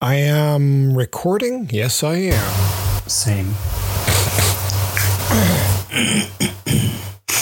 [0.00, 1.68] I am recording.
[1.72, 3.08] Yes, I am.
[3.08, 3.54] Same.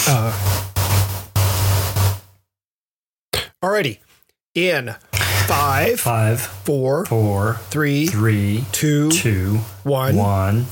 [0.07, 0.31] Uh.
[3.61, 3.97] Alrighty.
[4.53, 4.95] In
[5.47, 10.15] five, Five, four, four, three, three, two, two, one.
[10.15, 10.65] one.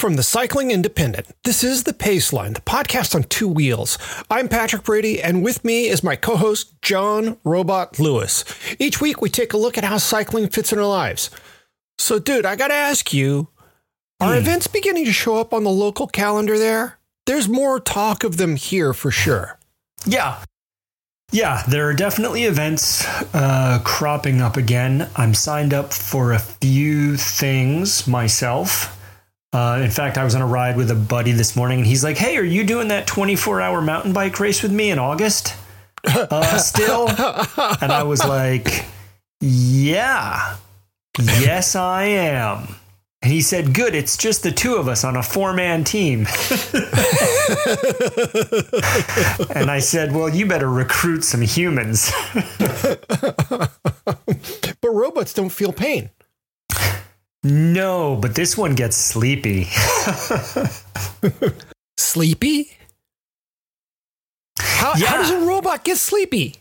[0.00, 3.98] From the Cycling Independent, this is The Pace Line, the podcast on two wheels.
[4.30, 8.46] I'm Patrick Brady, and with me is my co host, John Robot Lewis.
[8.78, 11.28] Each week, we take a look at how cycling fits in our lives.
[11.98, 13.48] So, dude, I got to ask you
[14.22, 16.98] are events beginning to show up on the local calendar there?
[17.26, 19.58] There's more talk of them here for sure.
[20.06, 20.42] Yeah.
[21.30, 23.04] Yeah, there are definitely events
[23.34, 25.10] uh, cropping up again.
[25.16, 28.96] I'm signed up for a few things myself.
[29.52, 32.04] Uh, in fact, I was on a ride with a buddy this morning, and he's
[32.04, 35.54] like, "Hey, are you doing that 24-hour mountain bike race with me in August?"
[36.04, 38.84] Uh, still, and I was like,
[39.40, 40.56] "Yeah,
[41.18, 42.76] yes, I am."
[43.22, 46.20] And he said, "Good, it's just the two of us on a four-man team."
[49.54, 52.12] and I said, "Well, you better recruit some humans."
[54.80, 56.10] But robots don't feel pain.
[57.42, 59.68] No, but this one gets sleepy.
[61.96, 62.72] Sleepy?
[64.58, 66.56] How, how does a robot get sleepy?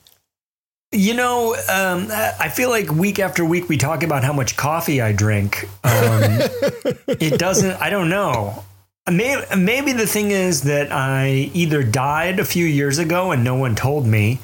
[0.91, 5.01] You know, um, I feel like week after week we talk about how much coffee
[5.01, 5.63] I drink.
[5.83, 6.23] Um,
[7.07, 7.79] it doesn't.
[7.81, 8.63] I don't know.
[9.09, 13.55] Maybe, maybe the thing is that I either died a few years ago and no
[13.55, 14.39] one told me,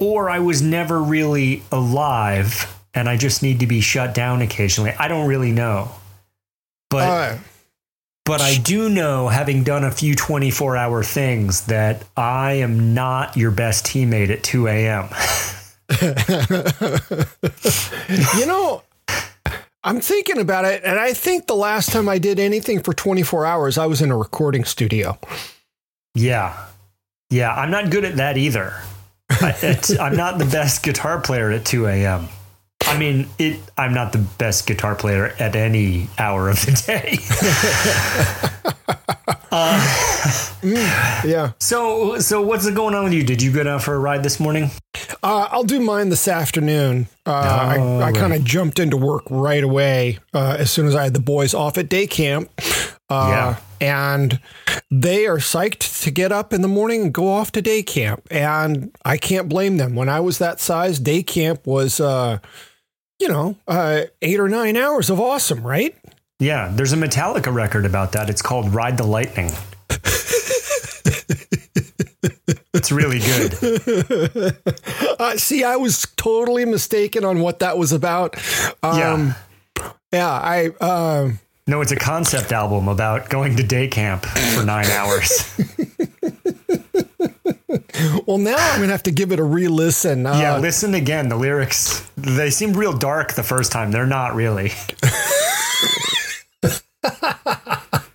[0.00, 4.92] or I was never really alive and I just need to be shut down occasionally.
[4.98, 5.90] I don't really know.
[6.90, 7.38] But
[8.24, 13.36] But I do know, having done a few 24 hour things, that I am not
[13.36, 15.08] your best teammate at 2 a.m.
[18.40, 18.82] you know,
[19.84, 23.46] I'm thinking about it, and I think the last time I did anything for 24
[23.46, 25.18] hours, I was in a recording studio.
[26.14, 26.64] yeah.
[27.28, 28.72] Yeah, I'm not good at that either.
[29.30, 32.28] I, it's, I'm not the best guitar player at 2 a.m.
[32.88, 33.58] I mean, it.
[33.76, 37.18] I'm not the best guitar player at any hour of the day.
[40.62, 41.52] Yeah.
[41.60, 43.22] so, so what's going on with you?
[43.22, 44.70] Did you go down for a ride this morning?
[45.22, 47.06] Uh, I'll do mine this afternoon.
[47.24, 48.44] Uh, I, Oh, I kind of right.
[48.44, 51.88] jumped into work right away uh, as soon as I had the boys off at
[51.88, 52.50] day camp.
[53.08, 54.40] Uh, And
[54.90, 58.26] they are psyched to get up in the morning and go off to day camp.
[58.30, 59.94] And I can't blame them.
[59.94, 62.38] When I was that size, day camp was, uh,
[63.18, 65.94] you know, uh, eight or nine hours of awesome, right?
[66.38, 68.28] Yeah, there's a Metallica record about that.
[68.28, 69.50] It's called Ride the Lightning.
[72.74, 74.56] it's really good.
[75.18, 78.36] Uh, see, I was totally mistaken on what that was about.
[78.82, 79.34] Um,
[79.78, 79.92] yeah.
[80.12, 80.68] yeah, I.
[80.78, 81.30] Uh,
[81.66, 85.58] No, it's a concept album about going to day camp for nine hours.
[88.26, 90.26] well, now I'm gonna have to give it a re-listen.
[90.26, 91.28] Uh, yeah, listen again.
[91.28, 93.90] The lyrics, they seemed real dark the first time.
[93.90, 94.72] They're not really.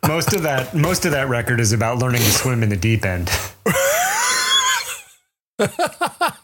[0.08, 3.06] most of that most of that record is about learning to swim in the deep
[3.06, 3.30] end.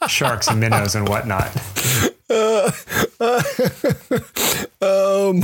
[0.07, 1.51] Sharks and minnows and whatnot.
[2.29, 2.71] Oh
[4.79, 5.44] Um,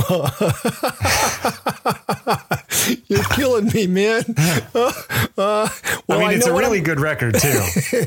[3.08, 4.24] you're killing me, man.
[4.74, 4.92] Uh,
[5.38, 5.68] uh,
[6.08, 7.60] well, I mean, it's a really good record too.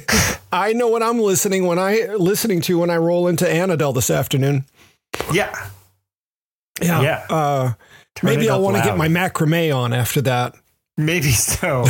[0.51, 4.09] I know what I'm listening when I listening to when I roll into Annadel this
[4.09, 4.65] afternoon.
[5.33, 5.53] Yeah,
[6.81, 7.01] Yeah.
[7.01, 7.25] Yeah.
[7.29, 7.73] Uh,
[8.23, 10.55] maybe I'll want to get my macrame on after that.
[10.97, 11.85] maybe so.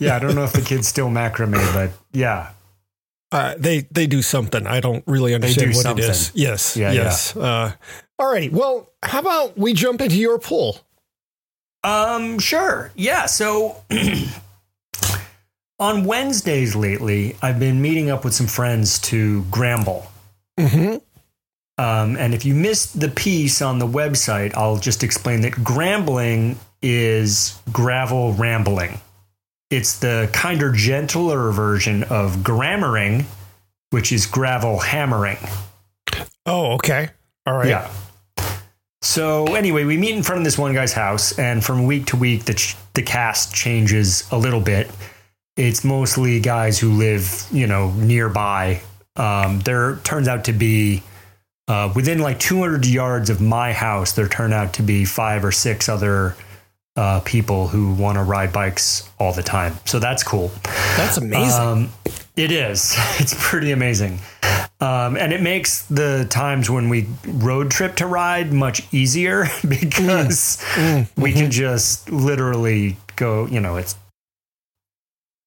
[0.00, 2.50] Yeah, I don't know if the kids still macrame, but yeah,
[3.32, 4.66] Uh, they they do something.
[4.66, 6.32] I don't really understand do what it is.
[6.34, 6.76] Yes.
[6.76, 7.36] Yeah, yes.
[7.36, 7.72] Uh,
[8.18, 8.48] all righty.
[8.48, 10.78] Well, how about we jump into your pool?
[11.82, 12.90] Um, sure.
[12.94, 13.26] Yeah.
[13.26, 13.82] So
[15.78, 20.10] on Wednesdays lately, I've been meeting up with some friends to gramble.
[20.58, 20.96] Mm-hmm.
[21.82, 26.56] Um, and if you missed the piece on the website, I'll just explain that grambling
[26.82, 29.00] is gravel rambling.
[29.70, 33.24] It's the kinder gentler version of grammaring,
[33.90, 35.38] which is gravel hammering.
[36.44, 37.10] Oh, okay.
[37.46, 37.68] All right.
[37.68, 37.90] Yeah.
[39.02, 42.16] So anyway, we meet in front of this one guy's house, and from week to
[42.16, 44.90] week, the ch- the cast changes a little bit.
[45.56, 48.82] It's mostly guys who live, you know, nearby.
[49.16, 51.02] Um, there turns out to be
[51.68, 54.12] uh, within like 200 yards of my house.
[54.12, 56.36] There turn out to be five or six other
[56.96, 59.78] uh, people who want to ride bikes all the time.
[59.86, 60.50] So that's cool.
[60.96, 61.60] That's amazing.
[61.60, 61.90] Um,
[62.36, 62.96] it is.
[63.18, 64.18] It's pretty amazing.
[64.80, 70.64] Um, and it makes the times when we road trip to ride much easier because
[71.16, 73.94] we can just literally go, you know, it's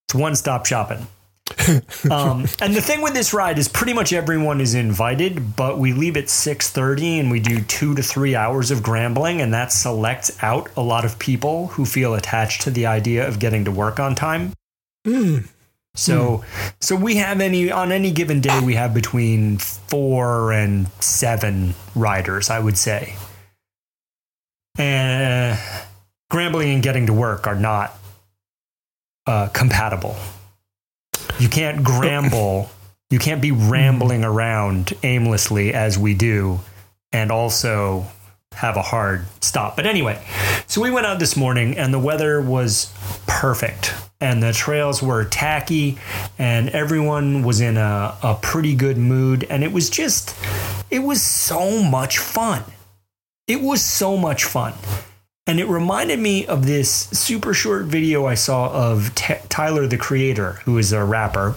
[0.08, 1.08] it's one stop shopping.
[2.12, 5.94] um, and the thing with this ride is pretty much everyone is invited, but we
[5.94, 10.42] leave at 6:30 and we do 2 to 3 hours of grambling and that selects
[10.44, 14.00] out a lot of people who feel attached to the idea of getting to work
[14.00, 14.54] on time.
[15.06, 15.50] Mm.
[15.96, 16.44] So,
[16.82, 22.50] so we have any on any given day we have between four and seven riders,
[22.50, 23.16] I would say.
[24.78, 25.60] And
[26.32, 27.96] grambling and getting to work are not
[29.28, 30.16] uh, compatible.
[31.40, 32.72] You can't gramble.
[33.12, 36.60] you can't be rambling around aimlessly as we do,
[37.12, 38.08] and also
[38.54, 39.76] have a hard stop.
[39.76, 40.20] But anyway,
[40.66, 42.92] so we went out this morning, and the weather was
[43.28, 45.98] perfect and the trails were tacky
[46.38, 50.36] and everyone was in a, a pretty good mood and it was just
[50.90, 52.64] it was so much fun.
[53.48, 54.74] It was so much fun.
[55.46, 59.98] And it reminded me of this super short video i saw of T- tyler the
[59.98, 61.56] creator who is a rapper.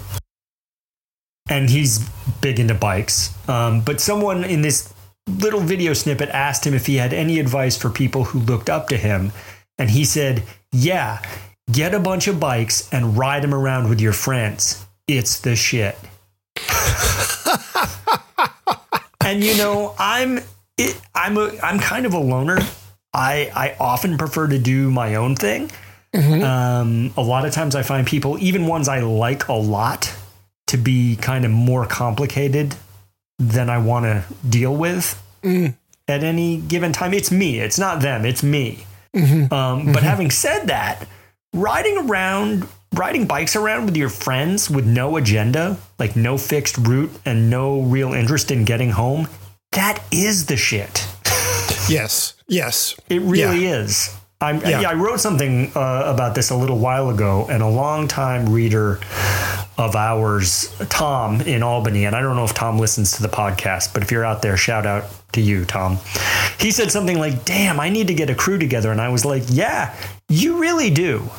[1.49, 2.09] And he's
[2.41, 3.33] big into bikes.
[3.49, 4.93] Um, but someone in this
[5.29, 8.89] little video snippet asked him if he had any advice for people who looked up
[8.89, 9.31] to him.
[9.79, 10.43] And he said
[10.73, 11.23] yeah
[11.71, 14.85] get a bunch of bikes and ride them around with your friends.
[15.07, 15.97] It's the shit.
[19.25, 20.41] and you know, I'm
[20.79, 22.59] it, I'm a I'm kind of a loner.
[23.13, 25.71] I I often prefer to do my own thing.
[26.15, 26.43] Mm-hmm.
[26.43, 30.15] Um, a lot of times I find people, even ones I like a lot,
[30.69, 32.75] to be kind of more complicated
[33.39, 35.75] than I want to deal with mm.
[36.09, 37.13] at any given time.
[37.13, 37.61] It's me.
[37.61, 38.25] It's not them.
[38.25, 38.87] It's me.
[39.15, 39.53] Mm-hmm.
[39.53, 39.93] Um, mm-hmm.
[39.93, 41.07] But having said that,
[41.57, 47.11] riding around riding bikes around with your friends with no agenda, like no fixed route
[47.25, 49.29] and no real interest in getting home,
[49.73, 51.07] that is the shit.
[51.89, 52.35] yes.
[52.49, 52.95] Yes.
[53.09, 53.81] It really yeah.
[53.81, 54.17] is.
[54.41, 54.83] I'm, yeah.
[54.83, 54.91] yeah.
[54.91, 59.01] I wrote something uh, about this a little while ago, and a longtime reader
[59.79, 63.93] of ours, Tom in Albany, and I don't know if Tom listens to the podcast,
[63.95, 65.99] but if you're out there, shout out to you, Tom.
[66.59, 68.93] He said something like, Damn, I need to get a crew together.
[68.93, 69.95] And I was like, Yeah,
[70.29, 71.31] you really do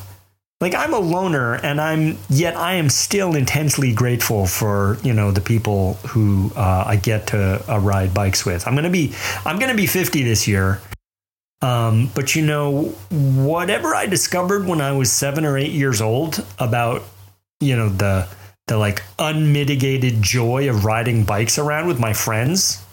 [0.60, 5.30] like I'm a loner and I'm yet I am still intensely grateful for you know
[5.30, 8.66] the people who uh, I get to uh, ride bikes with.
[8.66, 9.14] I'm gonna be
[9.44, 10.80] I'm gonna be 50 this year.
[11.60, 16.44] Um, but you know whatever I discovered when I was seven or eight years old
[16.58, 17.02] about
[17.60, 18.28] you know the
[18.68, 22.84] the like unmitigated joy of riding bikes around with my friends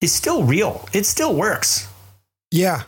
[0.00, 0.88] is still real.
[0.92, 1.88] It still works.
[2.50, 2.82] Yeah,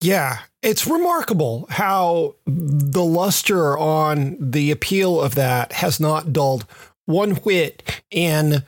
[0.00, 6.66] yeah, it's remarkable how the luster on the appeal of that has not dulled
[7.04, 8.02] one whit.
[8.12, 8.64] And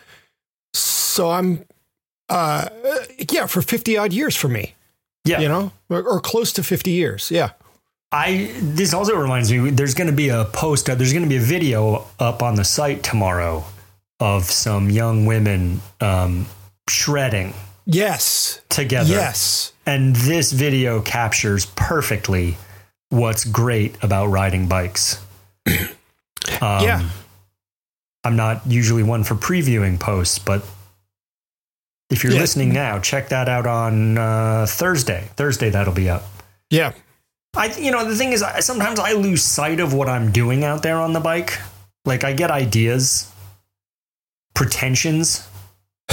[0.73, 1.65] so I'm,
[2.29, 2.69] uh,
[3.31, 4.75] yeah, for 50 odd years for me.
[5.25, 5.41] Yeah.
[5.41, 7.31] You know, or, or close to 50 years.
[7.31, 7.51] Yeah.
[8.13, 11.39] I this also reminds me there's going to be a post there's going to be
[11.39, 13.65] a video up on the site tomorrow
[14.21, 16.47] of some young women um,
[16.89, 17.55] shredding
[17.87, 18.61] Yes.
[18.69, 19.13] Together.
[19.13, 19.73] Yes.
[19.87, 22.57] And this video captures perfectly
[23.11, 25.23] what's great about riding bikes.
[25.67, 25.87] um,
[26.61, 27.09] yeah.
[28.25, 30.65] I'm not usually one for previewing posts, but
[32.11, 32.41] if you're yeah.
[32.41, 35.29] listening now, check that out on uh, Thursday.
[35.37, 36.25] Thursday, that'll be up.
[36.71, 36.93] Yeah.
[37.57, 40.83] I, you know, the thing is, sometimes I lose sight of what I'm doing out
[40.83, 41.59] there on the bike.
[42.05, 43.31] Like, I get ideas,
[44.55, 45.47] pretensions,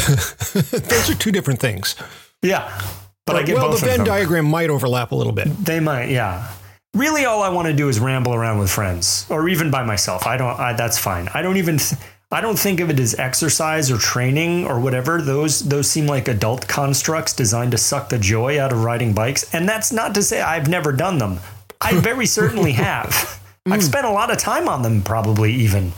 [0.72, 1.96] Those are two different things.
[2.42, 2.82] Yeah.
[3.26, 5.48] But I get well, both the Venn diagram might overlap a little bit.
[5.64, 6.52] They might, yeah.
[6.94, 10.28] Really, all I want to do is ramble around with friends, or even by myself.
[10.28, 10.60] I don't.
[10.60, 11.30] I, that's fine.
[11.34, 11.78] I don't even.
[11.78, 12.00] Th-
[12.34, 15.22] I don't think of it as exercise or training or whatever.
[15.22, 19.54] Those those seem like adult constructs designed to suck the joy out of riding bikes.
[19.54, 21.40] And that's not to say I've never done them.
[21.80, 23.40] I very certainly have.
[23.66, 23.74] Hmm.
[23.74, 25.94] I've spent a lot of time on them, probably even.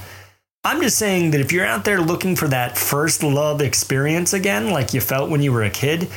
[0.66, 4.70] I'm just saying that if you're out there looking for that first love experience again,
[4.70, 6.08] like you felt when you were a kid,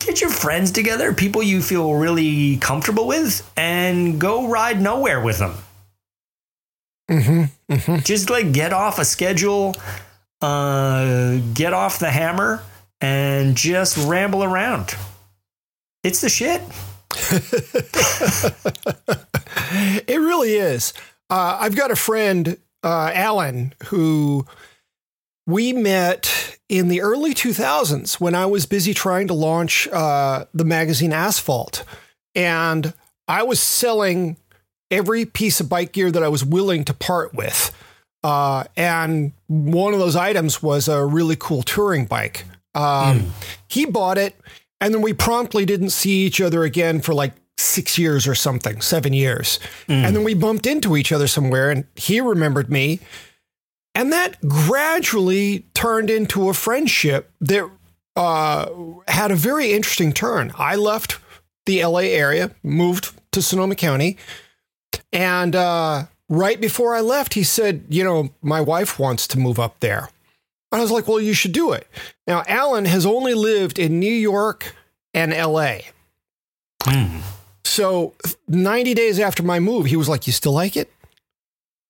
[0.00, 5.38] get your friends together, people you feel really comfortable with, and go ride nowhere with
[5.38, 5.54] them.
[7.10, 7.96] Mm-hmm, mm-hmm.
[8.04, 9.76] Just like get off a schedule,
[10.40, 12.62] uh, get off the hammer,
[13.02, 14.94] and just ramble around.
[16.02, 16.62] It's the shit.
[20.08, 20.94] it really is.
[21.28, 24.46] Uh, I've got a friend uh, Alan, who
[25.46, 30.64] we met in the early 2000s when I was busy trying to launch uh, the
[30.64, 31.84] magazine Asphalt.
[32.34, 32.92] And
[33.26, 34.36] I was selling
[34.90, 37.74] every piece of bike gear that I was willing to part with.
[38.22, 42.44] Uh, and one of those items was a really cool touring bike.
[42.74, 43.28] Um, mm.
[43.68, 44.34] He bought it,
[44.80, 48.80] and then we promptly didn't see each other again for like six years or something,
[48.80, 49.58] seven years.
[49.88, 50.04] Mm.
[50.04, 53.00] And then we bumped into each other somewhere and he remembered me.
[53.94, 57.68] And that gradually turned into a friendship that
[58.14, 58.68] uh,
[59.08, 60.52] had a very interesting turn.
[60.56, 61.18] I left
[61.66, 64.16] the LA area, moved to Sonoma County.
[65.12, 69.58] And uh, right before I left, he said, You know, my wife wants to move
[69.58, 70.10] up there.
[70.70, 71.88] And I was like, Well, you should do it.
[72.26, 74.74] Now, Alan has only lived in New York
[75.12, 75.78] and LA.
[76.82, 77.22] Mm.
[77.68, 78.14] So
[78.48, 80.90] 90 days after my move, he was like, You still like it?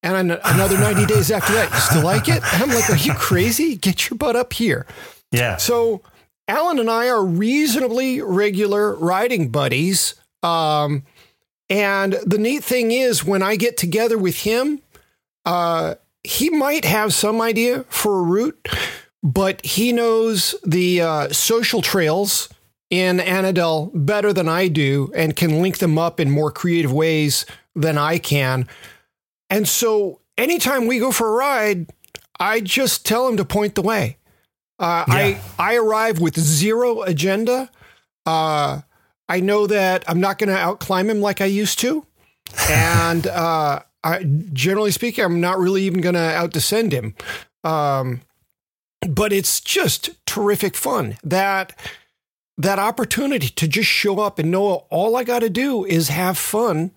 [0.03, 2.43] And another 90 days after that, you still like it?
[2.55, 3.77] And I'm like, Are you crazy?
[3.77, 4.87] Get your butt up here.
[5.31, 5.57] Yeah.
[5.57, 6.03] So
[6.49, 10.15] Alan and I are reasonably regular riding buddies.
[10.43, 11.05] Um,
[11.71, 14.81] and the neat thing is, when I get together with him,
[15.45, 18.69] uh, he might have some idea for a route,
[19.23, 22.49] but he knows the uh, social trails
[22.91, 27.45] in Annadel better than I do and can link them up in more creative ways
[27.75, 28.67] than I can.
[29.51, 31.91] And so anytime we go for a ride,
[32.41, 34.17] I just tell him to point the way.
[34.79, 35.15] Uh, yeah.
[35.15, 37.71] I I arrive with zero agenda.
[38.25, 38.83] Uh,
[39.29, 42.07] I know that I'm not going to outclimb him like I used to,
[42.71, 47.15] and uh, I, generally speaking, I'm not really even going to outdescend him.
[47.65, 48.23] Um,
[49.09, 51.19] but it's just terrific fun.
[51.25, 51.75] That
[52.59, 56.37] that opportunity to just show up and know all I got to do is have
[56.37, 56.91] fun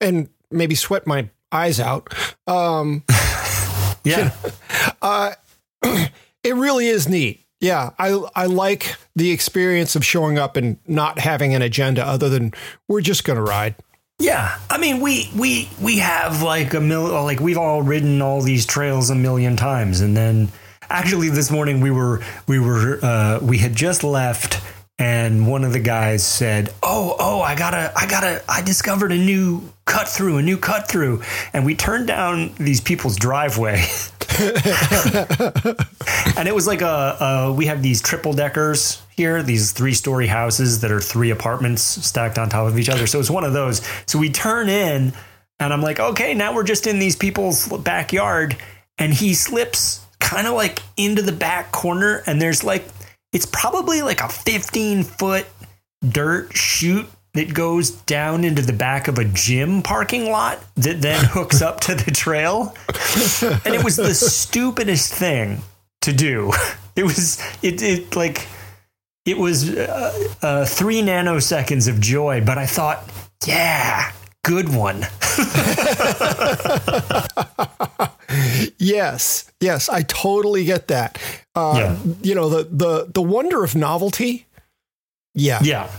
[0.00, 2.14] and maybe sweat my eyes out.
[2.46, 3.02] Um,
[4.04, 4.30] yeah.
[5.02, 5.32] uh,
[5.82, 7.44] it really is neat.
[7.60, 12.30] Yeah, I I like the experience of showing up and not having an agenda other
[12.30, 12.54] than
[12.88, 13.74] we're just going to ride.
[14.18, 18.40] Yeah, I mean we we we have like a mil like we've all ridden all
[18.40, 20.48] these trails a million times, and then
[20.88, 24.62] actually this morning we were we were uh, we had just left
[25.00, 29.16] and one of the guys said, "Oh, oh, I gotta, I gotta, I discovered a
[29.16, 31.22] new cut through, a new cut through,"
[31.54, 33.76] and we turned down these people's driveway,
[36.36, 40.26] and it was like a, a we have these triple deckers here, these three story
[40.26, 43.06] houses that are three apartments stacked on top of each other.
[43.06, 43.80] So it's one of those.
[44.04, 45.14] So we turn in,
[45.58, 48.54] and I'm like, okay, now we're just in these people's backyard,
[48.98, 52.84] and he slips kind of like into the back corner, and there's like
[53.32, 55.46] it's probably like a 15 foot
[56.08, 61.24] dirt chute that goes down into the back of a gym parking lot that then
[61.28, 62.74] hooks up to the trail.
[63.64, 65.62] And it was the stupidest thing
[66.02, 66.52] to do.
[66.96, 68.46] It was, it, it like,
[69.24, 73.08] it was uh, uh, three nanoseconds of joy, but I thought,
[73.46, 74.10] yeah,
[74.42, 75.06] good one.
[78.76, 81.16] yes, yes, I totally get that.
[81.54, 81.98] Uh, yeah.
[82.22, 84.46] You know the the the wonder of novelty.
[85.34, 85.90] Yeah, yeah.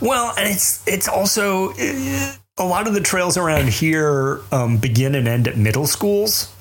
[0.00, 5.14] Well, and it's it's also uh, a lot of the trails around here um, begin
[5.14, 6.52] and end at middle schools.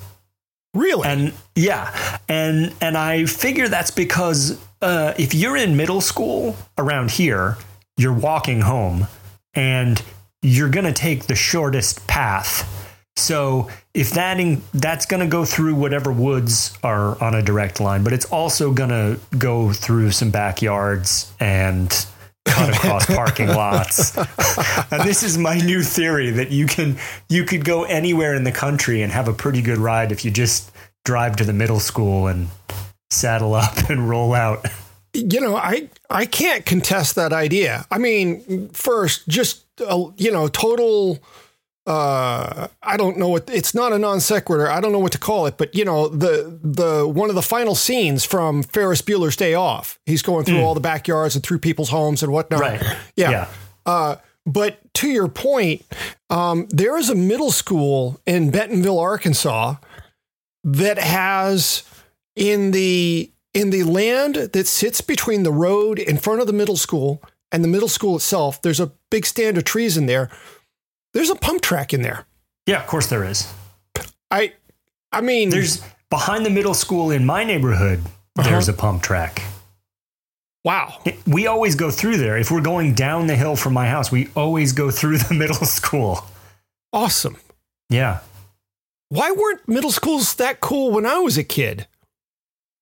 [0.74, 1.08] Really?
[1.08, 7.12] And yeah, and and I figure that's because uh, if you're in middle school around
[7.12, 7.58] here,
[7.98, 9.08] you're walking home,
[9.54, 10.01] and
[10.42, 12.72] you're going to take the shortest path.
[13.18, 17.80] So if that in, that's going to go through whatever woods are on a direct
[17.80, 21.90] line, but it's also going to go through some backyards and
[22.46, 24.18] cut across parking lots.
[24.18, 26.98] and this is my new theory that you can
[27.30, 30.32] you could go anywhere in the country and have a pretty good ride if you
[30.32, 30.72] just
[31.06, 32.48] drive to the middle school and
[33.10, 34.66] saddle up and roll out.
[35.14, 37.86] You know, I I can't contest that idea.
[37.90, 41.20] I mean, first, just uh, you know, total.
[41.86, 44.70] Uh, I don't know what it's not a non sequitur.
[44.70, 47.44] I don't know what to call it, but you know, the the one of the
[47.44, 50.00] final scenes from Ferris Bueller's Day Off.
[50.06, 50.63] He's going through mm.
[50.63, 52.60] all the backyards and through people's homes and whatnot.
[52.60, 52.82] Right.
[53.15, 53.30] Yeah.
[53.30, 53.48] yeah.
[53.86, 54.15] Uh,
[54.48, 55.84] but to your point,
[56.30, 59.75] Um, there is a middle school in Bentonville, Arkansas,
[60.63, 61.84] that has
[62.36, 66.75] in the in the land that sits between the road in front of the middle
[66.75, 68.62] school and the middle school itself.
[68.62, 70.30] There's a big stand of trees in there.
[71.16, 72.28] There's a pump track in there.
[72.68, 73.52] Yeah, of course there is.
[74.30, 74.54] I,
[75.12, 75.82] I mean, There's
[76.12, 78.02] behind the middle school in my neighborhood.
[78.38, 78.48] Uh-huh.
[78.50, 79.42] There's a pump track.
[80.64, 81.02] wow.
[81.26, 82.38] We always go through there.
[82.38, 85.56] If we're going down the hill from my house, we always go through the middle
[85.66, 86.24] school.
[86.92, 87.38] Awesome.
[87.90, 88.20] Yeah.
[89.10, 91.88] Why weren't middle schools that cool when I was a kid?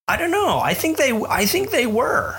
[0.08, 0.58] I don't know.
[0.58, 2.36] I think they I think they were.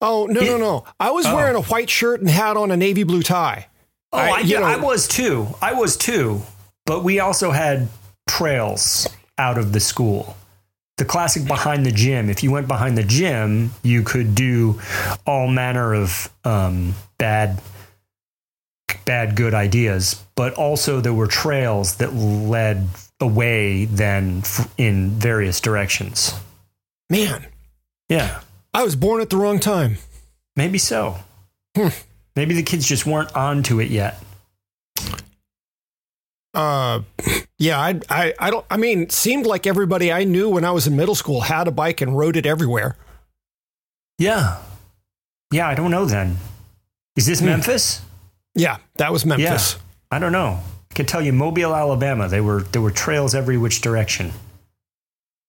[0.00, 0.84] Oh, no, no, no.
[1.00, 1.34] I was Oh.
[1.34, 3.66] wearing a white shirt and had on a navy blue tie.
[4.12, 5.48] Oh, I- I, yeah, know- I was too.
[5.60, 6.42] I was too.
[6.86, 7.88] But we also had
[8.28, 10.36] trails out of the school.
[10.96, 12.28] The classic behind the gym.
[12.30, 14.80] If you went behind the gym, you could do
[15.26, 17.60] all manner of um, bad,
[19.04, 20.22] bad, good ideas.
[20.34, 22.88] But also, there were trails that led
[23.20, 24.42] away then
[24.76, 26.32] in various directions.
[27.10, 27.46] Man,
[28.08, 28.40] Yeah,
[28.74, 29.98] I was born at the wrong time.
[30.56, 31.16] maybe so.
[31.76, 31.88] Hmm.
[32.36, 34.22] Maybe the kids just weren't onto it yet.
[36.54, 37.02] Uh,
[37.58, 38.64] yeah, I, I, I don't.
[38.70, 41.70] I mean, seemed like everybody I knew when I was in middle school had a
[41.70, 42.96] bike and rode it everywhere.
[44.18, 44.58] Yeah.
[45.52, 46.38] Yeah, I don't know then.
[47.16, 47.46] Is this Hmm.
[47.46, 48.02] Memphis?
[48.54, 49.76] Yeah, that was Memphis.
[50.10, 50.60] I don't know.
[50.90, 52.28] I can tell you Mobile, Alabama.
[52.28, 54.32] They were there were trails every which direction.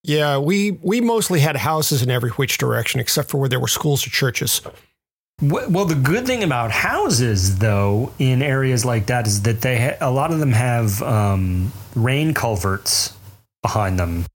[0.04, 3.68] Yeah, we we mostly had houses in every which direction except for where there were
[3.68, 4.60] schools or churches.
[5.42, 9.96] Well, the good thing about houses, though, in areas like that, is that they ha-
[10.00, 13.14] a lot of them have um, rain culverts
[13.62, 14.26] behind them.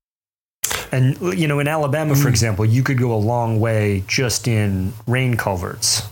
[0.90, 2.30] And you know, in Alabama, for Mm.
[2.30, 6.02] example, you could go a long way just in rain culverts.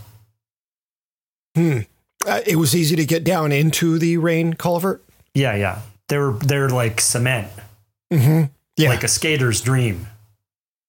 [1.55, 1.79] Hmm.
[2.25, 5.03] Uh, it was easy to get down into the rain culvert.
[5.33, 5.79] Yeah, yeah.
[6.07, 7.47] They're they're like cement,
[8.13, 8.45] Mm-hmm.
[8.77, 8.89] Yeah.
[8.89, 10.07] like a skater's dream.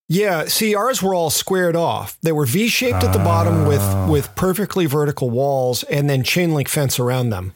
[0.09, 2.17] Yeah, see, ours were all squared off.
[2.23, 6.69] They were V-shaped at the bottom with with perfectly vertical walls and then chain link
[6.69, 7.55] fence around them.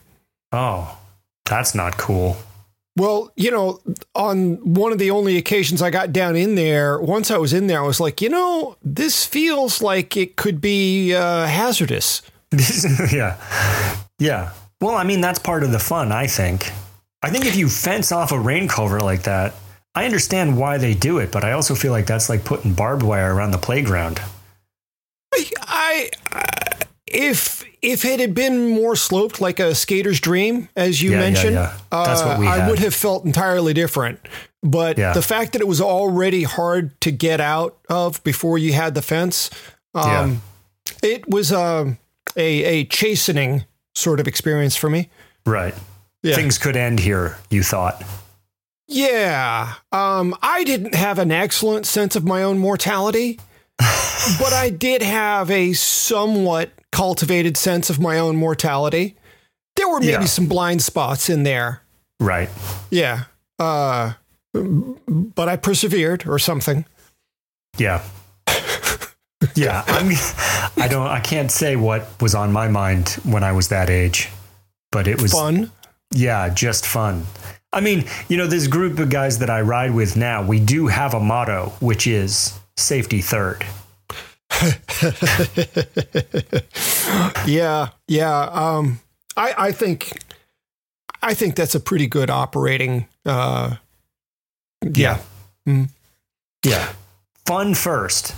[0.50, 0.98] Oh,
[1.44, 2.36] that's not cool.
[2.96, 3.80] Well, you know,
[4.14, 7.68] on one of the only occasions I got down in there, once I was in
[7.68, 12.20] there, I was like, you know, this feels like it could be uh, hazardous.
[13.12, 13.36] yeah.
[14.18, 14.52] Yeah.
[14.80, 16.72] Well, I mean, that's part of the fun, I think.
[17.22, 19.54] I think if you fence off a rain culvert like that,
[19.94, 23.03] I understand why they do it, but I also feel like that's like putting barbed
[23.03, 24.20] wire around the playground.
[25.33, 26.11] I, I
[27.07, 31.22] if if it had been more sloped like a skater's dream, as you Yeah, yeah,
[31.22, 31.76] mentioned, yeah.
[31.90, 34.20] That's what we uh, I would have felt entirely different.
[34.62, 35.12] But Yeah.
[35.14, 39.03] the fact that it was already hard to get out of before you had the
[39.03, 39.50] fence,
[39.94, 40.42] um,
[41.03, 41.98] it was um,
[42.37, 45.09] a a chastening sort of experience for me.
[45.46, 45.74] Right.
[46.22, 46.37] Yeah.
[46.37, 48.05] Things could end here, you thought.
[48.90, 49.74] Yeah.
[49.92, 53.38] Um, I didn't have an excellent sense of my own mortality,
[53.79, 59.16] but I did have a somewhat cultivated sense of my own mortality.
[59.76, 60.24] There were maybe Yeah.
[60.24, 61.83] some blind spots in there.
[62.18, 62.50] Right.
[62.90, 63.24] Yeah.
[63.59, 64.14] Uh,
[64.53, 66.85] but I persevered or something.
[67.79, 68.03] Yeah.
[69.55, 69.85] yeah.
[69.87, 70.11] I'm,
[70.76, 74.29] I don't, I can't say what was on my mind when I was that age,
[74.90, 75.70] but it was Fun.
[76.12, 77.24] Yeah, just fun.
[77.72, 80.88] I mean, you know, this group of guys that I ride with now, we do
[80.88, 83.64] have a motto, which is safety third.
[87.46, 87.88] Yeah.
[88.06, 88.40] Yeah.
[88.42, 89.00] Um,
[89.37, 90.12] I, I think,
[91.22, 93.06] I think that's a pretty good operating.
[93.24, 93.76] Uh,
[94.83, 95.20] yeah.
[96.62, 96.92] Yeah.
[97.46, 98.35] Fun first.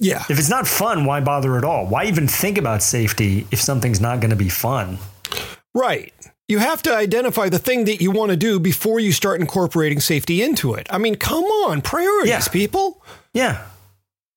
[0.00, 0.24] Yeah.
[0.28, 1.86] If it's not fun, why bother at all?
[1.86, 4.98] Why even think about safety if something's not going to be fun?
[5.74, 6.12] Right.
[6.50, 10.00] You have to identify the thing that you want to do before you start incorporating
[10.00, 10.86] safety into it.
[10.90, 12.48] I mean, come on, priorities, Yeah.
[12.52, 13.02] people.
[13.32, 13.66] Yeah.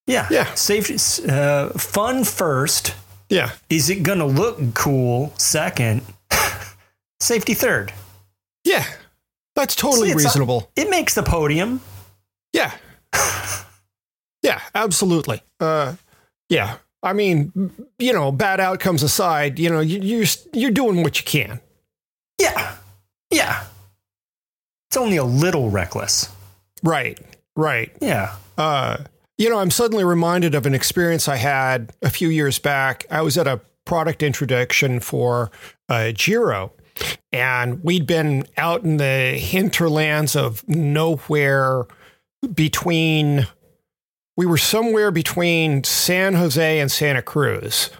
[0.05, 0.27] Yeah.
[0.29, 0.53] Yeah.
[0.53, 0.97] Safety,
[1.27, 2.93] uh, fun first.
[3.29, 3.51] Yeah.
[3.69, 6.03] Is it going to look cool second?
[7.19, 7.91] Safety third.
[8.63, 8.85] Yeah.
[9.55, 10.69] That's totally See, it's a- reasonable.
[10.75, 11.81] It makes the podium.
[12.53, 12.71] yeah.
[14.43, 15.41] Yeah, absolutely.
[15.61, 15.95] Uh,
[16.49, 16.75] yeah.
[17.01, 21.23] I mean, you know, bad outcomes aside, you know, you, you're you're doing what you
[21.25, 21.61] can.
[22.39, 22.75] Yeah.
[23.31, 23.63] Yeah.
[24.89, 26.29] It's only a little reckless.
[26.83, 27.19] Right.
[27.55, 27.91] Right.
[28.01, 28.35] Yeah.
[28.57, 28.97] Uh,
[29.37, 33.05] you know, I'm suddenly reminded of an experience I had a few years back.
[33.09, 35.51] I was at a product introduction for
[35.89, 36.71] uh, Giro,
[37.31, 41.85] and we'd been out in the hinterlands of nowhere
[42.53, 43.47] between.
[44.35, 47.91] We were somewhere between San Jose and Santa Cruz,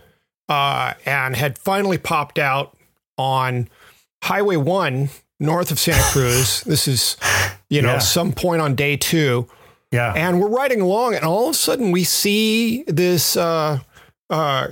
[0.50, 2.76] uh, and had finally popped out
[3.18, 3.70] on
[4.24, 5.10] Highway 1
[5.40, 6.62] north of Santa Cruz.
[6.66, 7.18] this is,
[7.70, 8.00] you know, Yeah.
[8.00, 9.48] some point on day two.
[9.92, 10.14] Yeah.
[10.16, 13.80] And we're riding along, and all of a sudden we see this uh,
[14.30, 14.68] uh,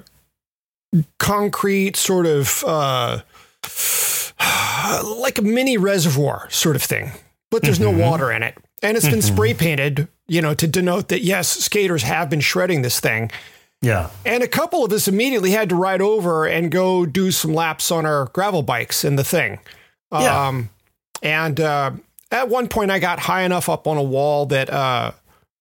[1.20, 3.20] concrete sort of uh,
[5.20, 7.12] like a mini reservoir sort of thing,
[7.50, 8.56] but there's no water in it.
[8.82, 12.82] And it's been spray painted, you know, to denote that yes, skaters have been shredding
[12.82, 13.30] this thing.
[13.82, 14.10] Yeah.
[14.26, 17.92] And a couple of us immediately had to ride over and go do some laps
[17.92, 19.60] on our gravel bikes in the thing.
[20.12, 20.48] Yeah.
[20.48, 20.70] Um,
[21.24, 21.92] and uh,
[22.32, 25.12] at one point, I got high enough up on a wall that uh,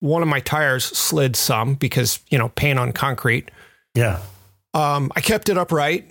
[0.01, 3.51] one of my tires slid some because, you know, paint on concrete.
[3.95, 4.21] Yeah.
[4.75, 6.07] Um, I kept it upright.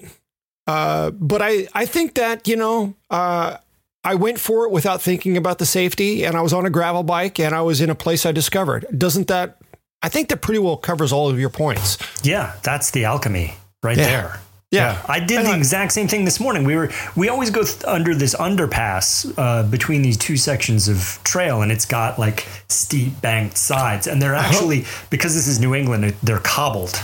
[0.68, 3.58] Uh, but I, I think that, you know, uh,
[4.04, 7.04] I went for it without thinking about the safety and I was on a gravel
[7.04, 8.86] bike and I was in a place I discovered.
[8.96, 9.58] Doesn't that,
[10.02, 11.98] I think that pretty well covers all of your points.
[12.24, 12.54] Yeah.
[12.64, 14.06] That's the alchemy right Yeah.
[14.06, 14.40] there.
[14.72, 15.02] Yeah.
[15.08, 16.64] I did the exact same thing this morning.
[16.64, 21.20] We were we always go th- under this underpass uh, between these two sections of
[21.24, 25.74] trail, and it's got like steep banked sides, and they're actually because this is New
[25.74, 27.02] England, they're cobbled.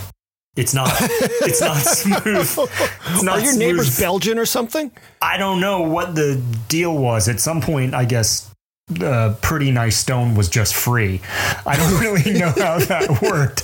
[0.55, 0.91] It's not.
[1.47, 2.69] It's not smooth.
[3.09, 3.99] It's not Are your neighbors.
[3.99, 4.91] Belgian or something?
[5.21, 7.27] I don't know what the deal was.
[7.27, 8.49] At some point, I guess
[9.01, 11.21] uh, pretty nice stone was just free.
[11.65, 13.63] I don't really know how that worked.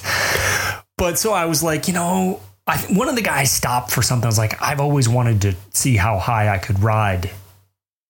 [0.97, 4.25] But so I was like, you know, I, one of the guys stopped for something.
[4.25, 7.31] I was like, I've always wanted to see how high I could ride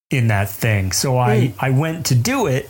[0.09, 0.91] in that thing.
[0.91, 2.69] So I, I went to do it,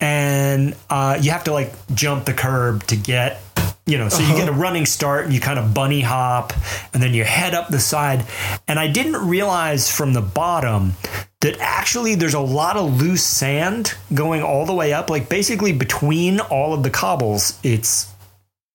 [0.00, 3.42] and uh, you have to like jump the curb to get.
[3.86, 4.60] You know, so you get a uh-huh.
[4.60, 6.52] running start and you kind of bunny hop
[6.92, 8.24] and then you head up the side.
[8.68, 10.92] And I didn't realize from the bottom
[11.40, 15.10] that actually there's a lot of loose sand going all the way up.
[15.10, 18.12] Like basically between all of the cobbles, it's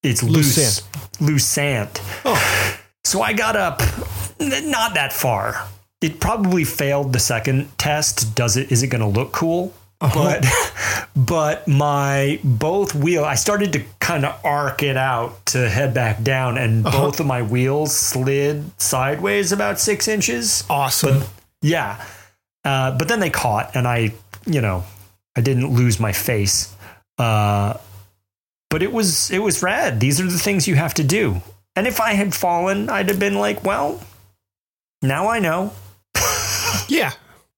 [0.04, 0.88] it's Loose loose sand.
[1.22, 2.02] loose sand.
[2.26, 3.82] Oh, So I got up
[4.40, 5.68] not that far.
[6.02, 8.36] It probably failed the second test.
[8.36, 9.74] Does it is it going to look cool?
[10.00, 10.46] But
[11.16, 16.22] but my both wheel I started to kind of arc it out to head back
[16.22, 20.64] down and both of my wheels slid sideways about 6 inches.
[20.70, 21.24] awesome.
[21.62, 22.04] Yeah.
[22.64, 24.14] Uh, but then they caught, and I,
[24.46, 24.84] you know,
[25.36, 26.76] I didn't lose my face.
[27.18, 27.78] Uh,
[28.70, 30.00] but it was it was rad.
[30.00, 31.42] These are the things you have to do.
[31.76, 34.02] And if I had fallen, I'd have been like, well,
[35.02, 35.74] now I know.
[36.88, 37.12] yeah.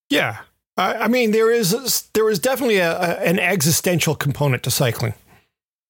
[0.10, 0.39] Yeah.
[0.77, 5.13] I, I mean, there is there is definitely a, a, an existential component to cycling.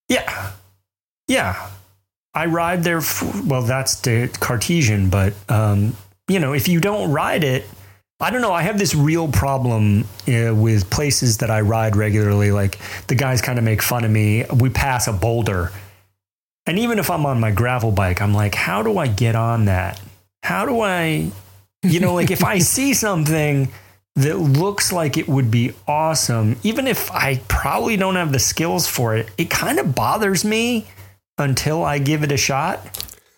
[0.09, 0.53] Yeah,
[1.27, 1.69] yeah.
[2.33, 2.99] I ride there.
[2.99, 5.95] f well, that's the Cartesian, but um,
[6.27, 7.67] you know, if you don't ride it,
[8.19, 8.53] I don't know.
[8.53, 12.51] I have this real problem uh, with places that I ride regularly.
[12.51, 14.45] Like the guys kind of make fun of me.
[14.45, 15.71] We pass a boulder,
[16.65, 19.65] and even if I'm on my gravel bike, I'm like, how do I get on
[19.65, 19.99] that?
[20.43, 21.31] How do I,
[21.83, 23.69] you know, like if I see something
[24.17, 28.87] that looks like it would be awesome, even if I probably don't have the skills
[28.87, 30.87] for it, it kind of bothers me
[31.37, 32.81] until I give it a shot.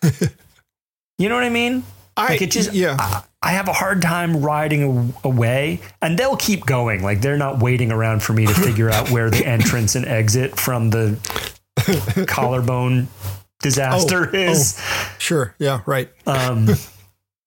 [1.18, 1.84] you know what I mean?
[2.16, 2.96] I Like it just, yeah.
[2.98, 7.02] I, I have a hard time riding away, and they'll keep going.
[7.02, 10.58] Like they're not waiting around for me to figure out where the entrance and exit
[10.58, 11.18] from the
[12.28, 13.08] collarbone
[13.62, 14.82] disaster Oh, is.
[15.18, 15.54] Sure.
[15.58, 15.82] Yeah.
[15.86, 16.08] Right.
[16.26, 16.68] Um,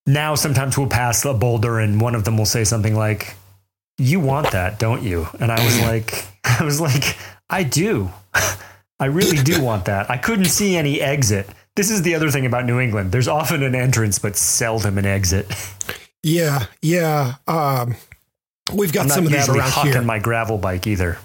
[0.06, 3.36] now sometimes we'll pass a boulder, and one of them will say something like,
[3.98, 7.18] "You want that, don't you?" And I was like, I was like,
[7.50, 8.12] I do.
[9.00, 10.10] I really do want that.
[10.10, 11.48] I couldn't see any exit.
[11.76, 13.12] This is the other thing about New England.
[13.12, 15.48] There's often an entrance, but seldom an exit.
[16.22, 16.68] Yeah.
[16.82, 17.36] Yeah.
[17.48, 17.96] Um,
[18.74, 20.02] we've got some of that around here.
[20.04, 21.18] my gravel bike either.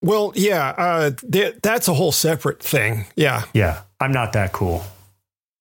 [0.00, 0.68] well, yeah.
[0.78, 3.04] Uh, th- that's a whole separate thing.
[3.16, 3.42] Yeah.
[3.52, 4.84] Yeah, I'm not that cool.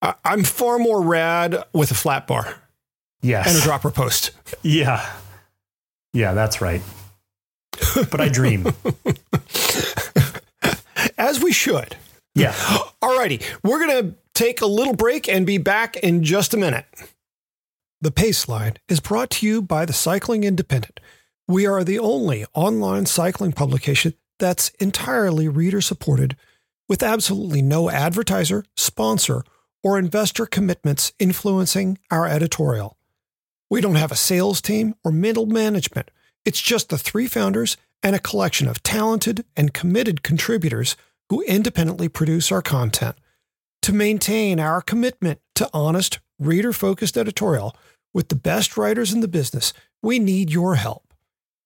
[0.02, 2.56] I- I'm far more rad with a flat bar
[3.22, 3.48] Yes.
[3.48, 4.32] and a dropper post.
[4.64, 5.08] Yeah.
[6.14, 6.82] Yeah, that's right.
[8.10, 8.68] But I dream.
[11.18, 11.96] As we should.
[12.36, 12.54] Yeah.
[13.02, 16.86] Alrighty, we're going to take a little break and be back in just a minute.
[18.02, 21.00] The Pace Line is brought to you by the Cycling Independent.
[21.48, 26.36] We are the only online cycling publication that's entirely reader supported
[26.90, 29.44] with absolutely no advertiser, sponsor,
[29.84, 32.98] or investor commitments influencing our editorial.
[33.70, 36.12] We don't have a sales team or middle management.
[36.46, 40.96] It's just the three founders and a collection of talented and committed contributors
[41.30, 43.16] who independently produce our content.
[43.84, 47.76] To maintain our commitment to honest, reader focused editorial
[48.14, 51.14] with the best writers in the business, we need your help.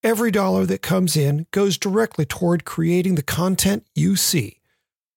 [0.04, 4.60] Every dollar that comes in goes directly toward creating the content you see.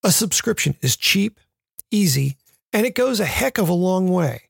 [0.03, 1.41] A subscription is cheap,
[1.91, 2.39] easy,
[2.73, 4.43] and it goes a heck of a long way.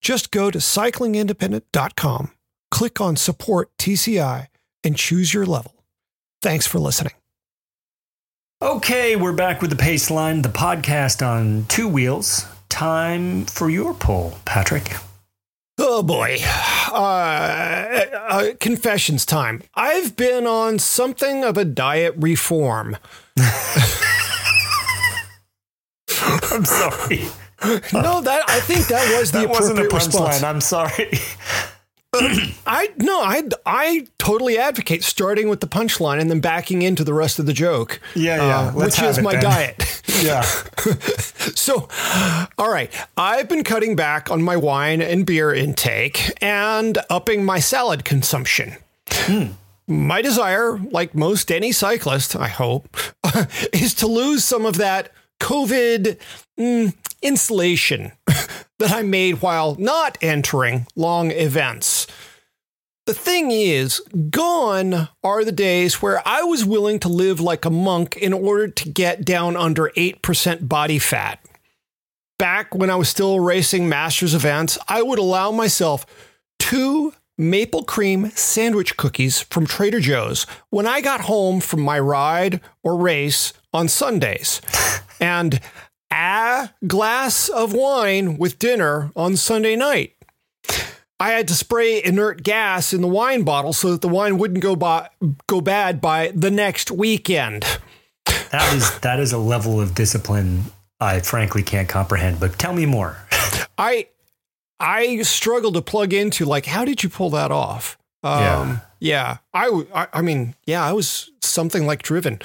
[0.00, 2.30] Just go to cyclingindependent.com
[2.70, 4.48] click on support TCI
[4.84, 5.74] and choose your level.
[6.42, 7.14] Thanks for listening.
[8.62, 12.46] Okay, we're back with the Pace Line, the podcast on two wheels.
[12.68, 14.96] Time for your poll, Patrick.
[15.78, 16.38] Oh boy.
[16.90, 19.62] Uh, uh, confessions time.
[19.74, 22.96] I've been on something of a diet reform.
[26.52, 27.24] I'm sorry.
[27.92, 30.42] No, that I think that was the That wasn't a punchline.
[30.42, 31.10] I'm sorry.
[32.66, 37.12] I no, I I totally advocate starting with the punchline and then backing into the
[37.12, 38.00] rest of the joke.
[38.14, 38.58] Yeah, yeah.
[38.58, 39.42] uh, which is my then.
[39.42, 40.02] diet.
[40.22, 40.44] Yeah.
[41.54, 41.88] So,
[42.58, 47.60] all right, I've been cutting back on my wine and beer intake and upping my
[47.60, 48.76] salad consumption.
[49.86, 52.96] My desire, like most any cyclist, I hope,
[53.72, 56.18] is to lose some of that COVID
[56.58, 58.12] mm, insulation
[58.78, 62.06] that I made while not entering long events.
[63.06, 67.70] The thing is, gone are the days where I was willing to live like a
[67.70, 71.38] monk in order to get down under 8% body fat.
[72.36, 76.04] Back when I was still racing masters events, I would allow myself
[76.58, 82.60] two maple cream sandwich cookies from Trader Joe's when I got home from my ride
[82.82, 84.60] or race on Sundays,
[85.20, 85.60] and
[86.12, 90.12] a glass of wine with dinner on Sunday night.
[91.18, 94.60] I had to spray inert gas in the wine bottle so that the wine wouldn't
[94.60, 95.08] go by,
[95.46, 97.64] go bad by the next weekend.
[98.50, 100.64] That is that is a level of discipline
[101.00, 102.38] I frankly can't comprehend.
[102.38, 103.16] But tell me more.
[103.78, 104.08] I
[104.78, 107.96] I struggle to plug into like how did you pull that off?
[108.22, 108.78] Um, Yeah.
[109.00, 112.40] yeah, I, I I mean yeah, I was something like driven.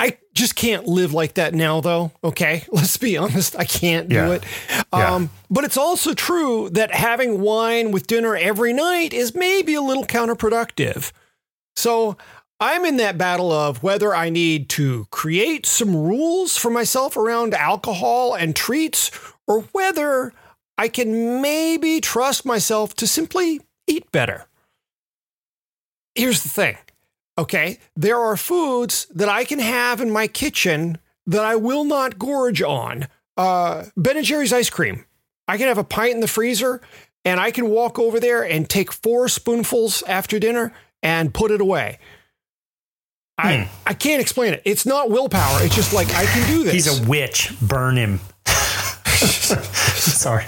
[0.00, 2.12] I just can't live like that now, though.
[2.22, 3.56] Okay, let's be honest.
[3.58, 4.30] I can't do Yeah.
[4.32, 4.44] it.
[4.92, 5.14] Yeah.
[5.14, 9.80] Um, but it's also true that having wine with dinner every night is maybe a
[9.82, 11.12] little counterproductive.
[11.76, 12.16] So
[12.60, 17.54] I'm in that battle of whether I need to create some rules for myself around
[17.54, 19.10] alcohol and treats,
[19.46, 20.32] or whether
[20.76, 24.46] I can maybe trust myself to simply eat better.
[26.14, 26.76] Here's the thing.
[27.36, 32.18] Okay, there are foods that I can have in my kitchen that I will not
[32.18, 33.08] gorge on.
[33.36, 35.04] Uh, ben and Jerry's ice cream.
[35.48, 36.80] I can have a pint in the freezer,
[37.24, 41.60] and I can walk over there and take four spoonfuls after dinner and put it
[41.60, 41.98] away.
[43.36, 44.62] I I can't explain it.
[44.64, 45.58] It's not willpower.
[45.62, 46.72] It's just like I can do this.
[46.72, 47.52] He's a witch.
[47.60, 48.20] Burn him.
[48.46, 50.44] Sorry.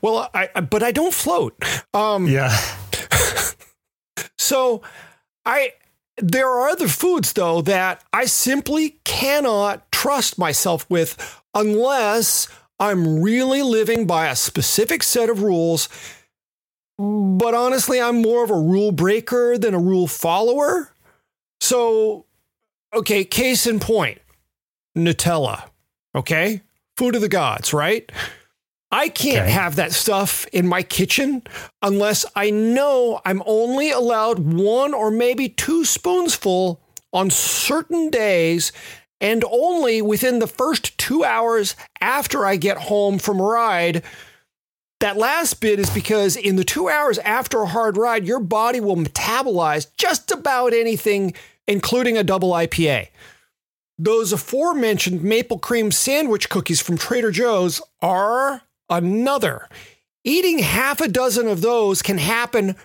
[0.00, 1.60] well, I I- but I don't float.
[1.92, 2.56] Um, Yeah.
[4.38, 4.82] So
[5.44, 5.72] I
[6.16, 12.48] there are other foods though that I simply cannot trust myself with unless
[12.78, 15.88] I'm really living by a specific set of rules.
[16.98, 20.92] But honestly, I'm more of a rule breaker than a rule follower.
[21.60, 22.26] So
[22.92, 24.20] okay, case in point.
[24.96, 25.68] Nutella.
[26.14, 26.62] Okay?
[26.96, 28.10] Food of the gods, right?
[28.96, 29.50] I can't Okay.
[29.50, 31.42] have that stuff in my kitchen
[31.82, 36.78] unless I know I'm only allowed one or maybe two spoonsful
[37.12, 38.70] on certain days
[39.20, 44.04] and only within the first two hours after I get home from a ride.
[45.00, 48.78] That last bit is because in the two hours after a hard ride, your body
[48.78, 51.34] will metabolize just about anything,
[51.66, 53.08] including a double IPA.
[53.98, 59.68] Those aforementioned maple cream sandwich cookies from Trader Joe's are another.
[60.24, 62.76] Eating half a dozen of those can happen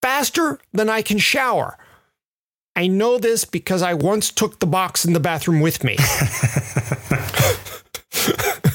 [0.00, 1.78] faster than I can shower.
[2.74, 5.96] I know this because I once took the box in the bathroom with me.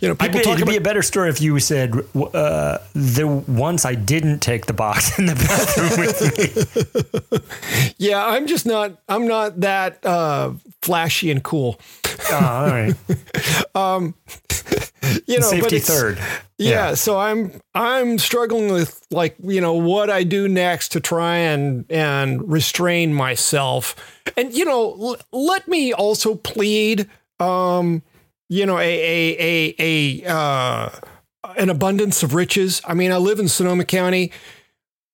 [0.00, 3.26] you know, people be, talk it'd be a better story if you said, uh, the
[3.48, 7.38] once I didn't take the box in the bathroom with
[7.82, 7.94] me.
[7.98, 8.24] yeah.
[8.26, 8.98] I'm just not.
[9.08, 11.80] I'm not that uh, flashy and cool.
[12.30, 12.94] Oh, all right.
[15.26, 16.18] You know, but Safety third.
[16.58, 21.36] Yeah, so I'm I'm struggling with like you know what I do next to try
[21.36, 23.94] and and restrain myself,
[24.36, 28.02] and you know l- let me also plead, um,
[28.48, 30.90] you know a a a a uh,
[31.56, 32.80] an abundance of riches.
[32.84, 34.32] I mean, I live in Sonoma County.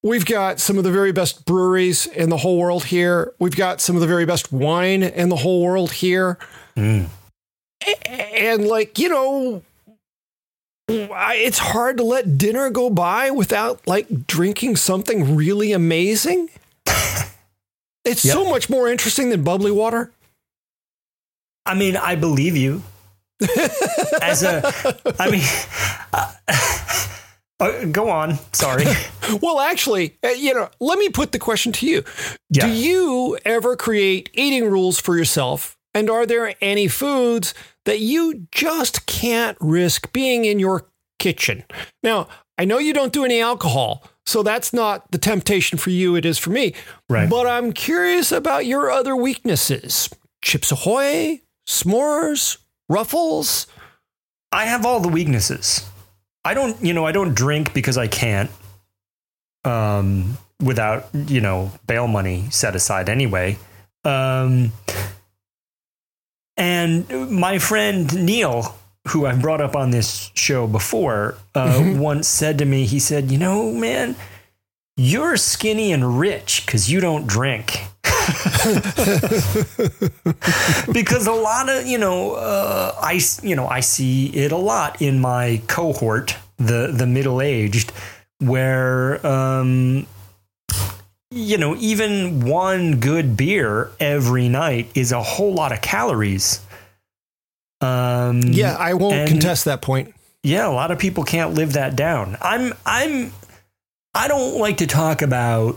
[0.05, 3.35] We've got some of the very best breweries in the whole world here.
[3.38, 6.38] We've got some of the very best wine in the whole world here.
[6.77, 7.09] A-
[8.35, 9.62] And like, you know,
[10.90, 16.49] I- it's hard to let dinner go by without like drinking something really amazing.
[18.05, 20.11] It's so much more interesting than bubbly water.
[21.64, 22.83] I mean, I believe you.
[24.23, 24.63] As a,
[25.19, 25.45] I mean,
[26.13, 26.33] uh,
[27.63, 28.39] Uh, go on.
[28.53, 28.85] Sorry.
[29.41, 32.03] well, actually, uh, you know, let me put the question to you.
[32.51, 32.67] Yeah.
[32.67, 35.79] Do you ever create eating rules for yourself?
[35.95, 40.89] And are there any foods that you just can't risk being in your
[41.21, 41.63] kitchen?
[42.03, 42.27] Now,
[42.59, 46.17] I know you don't do any alcohol, so that's not the temptation for you.
[46.17, 46.75] It is for me.
[47.09, 47.31] Right.
[47.31, 50.09] But I'm curious about your other weaknesses.
[50.43, 52.59] Chips Ahoy, s'mores,
[52.93, 53.67] ruffles.
[54.51, 55.89] I have all the weaknesses.
[56.45, 58.51] I don't, you know, I don't drink because I can't.
[59.65, 63.59] Um, without you know bail money set aside anyway.
[64.05, 64.73] Um,
[66.57, 68.77] and my friend Neil,
[69.09, 71.99] who I've brought up on this show before, uh, mm-hmm.
[71.99, 74.17] once said to me, he said, "You know, man,
[74.97, 77.83] you're skinny and rich because you don't drink."
[80.93, 85.03] because a lot of you know uh, I you know I see it a lot
[85.03, 87.93] in my cohort the the middle aged
[88.39, 90.07] where um,
[91.31, 96.61] you know even one good beer every night is a whole lot of calories.
[97.81, 100.15] Um, yeah, I won't and, contest that point.
[100.43, 102.37] Yeah, a lot of people can't live that down.
[102.41, 103.33] I'm I'm
[104.15, 105.77] I don't like to talk about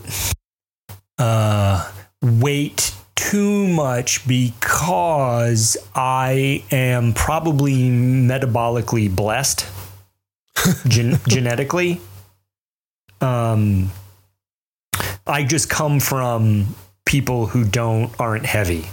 [1.18, 1.92] uh
[2.26, 9.66] weight too much because I am probably metabolically blessed
[10.88, 12.02] gen- genetically.
[13.22, 13.92] Um,
[15.26, 18.86] I just come from people who don't aren't heavy.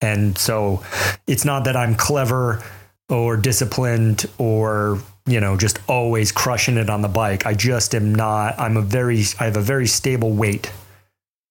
[0.00, 0.82] And so
[1.26, 2.62] it's not that I'm clever
[3.08, 7.46] or disciplined or you know just always crushing it on the bike.
[7.46, 10.70] I just am not I'm a very I have a very stable weight.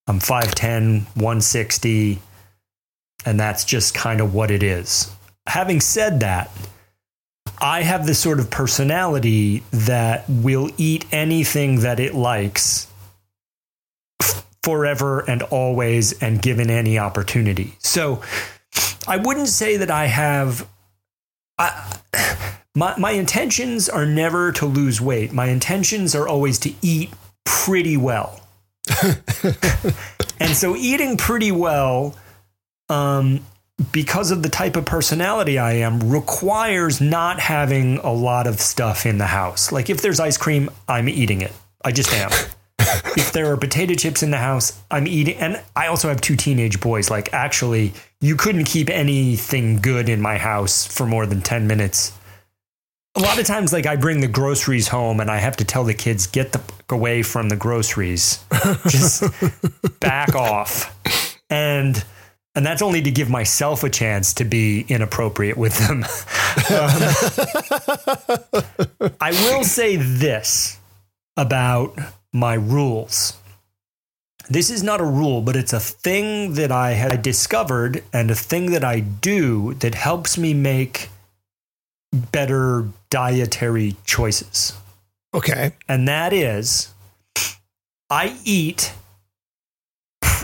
[0.08, 2.20] I'm 5'10, 160,
[3.26, 5.12] and that's just kind of what it is.
[5.48, 6.50] Having said that,
[7.60, 12.88] I have this sort of personality that will eat anything that it likes
[14.64, 17.74] forever and always and given any opportunity.
[17.80, 18.22] So
[19.08, 20.68] I wouldn't say that I have.
[21.58, 22.00] I,
[22.76, 25.32] my, my intentions are never to lose weight.
[25.32, 27.12] My intentions are always to eat
[27.44, 28.42] pretty well.
[30.40, 32.16] and so eating pretty well,
[32.90, 33.42] um,
[33.92, 39.06] because of the type of personality I am, requires not having a lot of stuff
[39.06, 39.72] in the house.
[39.72, 41.52] Like if there's ice cream, I'm eating it.
[41.86, 42.32] I just am.
[42.80, 45.36] if there are potato chips in the house, I'm eating.
[45.38, 47.12] And I also have two teenage boys.
[47.12, 52.14] Like actually, you couldn't keep anything good in my house for more than 10 minutes
[53.18, 55.84] a lot of times like i bring the groceries home and i have to tell
[55.84, 58.44] the kids get the fuck away from the groceries.
[58.88, 59.24] Just
[60.00, 60.96] back off.
[61.50, 62.04] And
[62.56, 66.06] and that's only to give myself a chance to be inappropriate with them.
[66.70, 66.90] Um,
[69.22, 70.80] i will say this
[71.38, 71.96] about
[72.34, 73.38] my rules.
[74.50, 78.36] This is not a rule, but it's a thing that I have discovered and a
[78.36, 81.10] thing that I do that helps me make
[82.12, 84.74] better dietary choices.
[85.34, 85.74] Okay.
[85.88, 86.94] And that is
[88.10, 88.94] I eat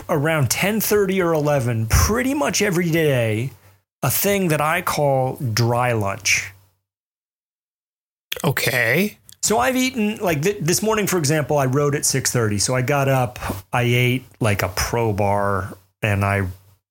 [0.08, 3.50] around 10:30 or 11 pretty much every day
[4.02, 6.52] a thing that I call dry lunch.
[8.44, 9.18] Okay.
[9.42, 12.82] So I've eaten like th- this morning for example I rode at 6:30 so I
[12.82, 13.38] got up
[13.72, 16.48] I ate like a pro bar and I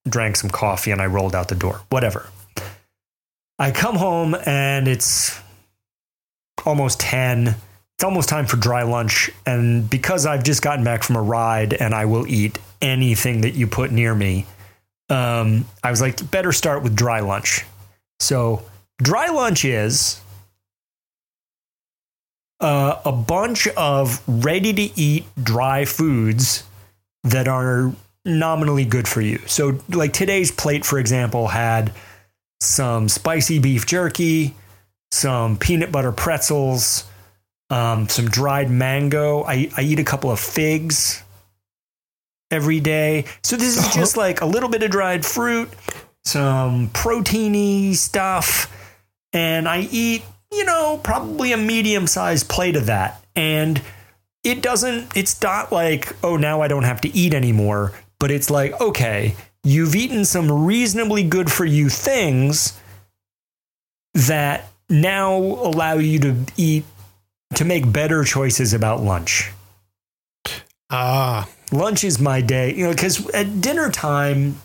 [0.08, 2.28] drank some coffee and I rolled out the door whatever.
[3.58, 5.38] I come home and it's
[6.66, 7.48] almost 10.
[7.48, 9.30] It's almost time for dry lunch.
[9.46, 13.54] And because I've just gotten back from a ride and I will eat anything that
[13.54, 14.46] you put near me,
[15.08, 17.64] um, I was like, better start with dry lunch.
[18.20, 18.62] So,
[18.98, 20.20] dry lunch is
[22.60, 26.64] uh, a bunch of ready to eat dry foods
[27.24, 27.92] that are
[28.24, 29.38] nominally good for you.
[29.46, 31.92] So, like today's plate, for example, had
[32.64, 34.54] some spicy beef jerky,
[35.10, 37.04] some peanut butter pretzels,
[37.70, 39.42] um, some dried mango.
[39.44, 41.22] I, I eat a couple of figs
[42.50, 43.24] every day.
[43.42, 45.70] So this is just like a little bit of dried fruit,
[46.24, 48.70] some proteiny stuff,
[49.32, 53.24] and I eat, you know, probably a medium sized plate of that.
[53.34, 53.82] And
[54.44, 58.50] it doesn't, it's not like, oh, now I don't have to eat anymore, but it's
[58.50, 59.34] like, okay,
[59.64, 62.78] you've eaten some reasonably good for you things
[64.12, 66.84] that now allow you to eat
[67.54, 69.50] to make better choices about lunch.
[70.90, 74.60] Ah, lunch is my day, you know, because at dinner time,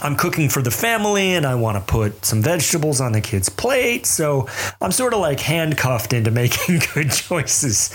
[0.00, 3.48] I'm cooking for the family and I want to put some vegetables on the kids'
[3.48, 4.06] plate.
[4.06, 4.46] So
[4.80, 7.90] I'm sort of like handcuffed into making good choices.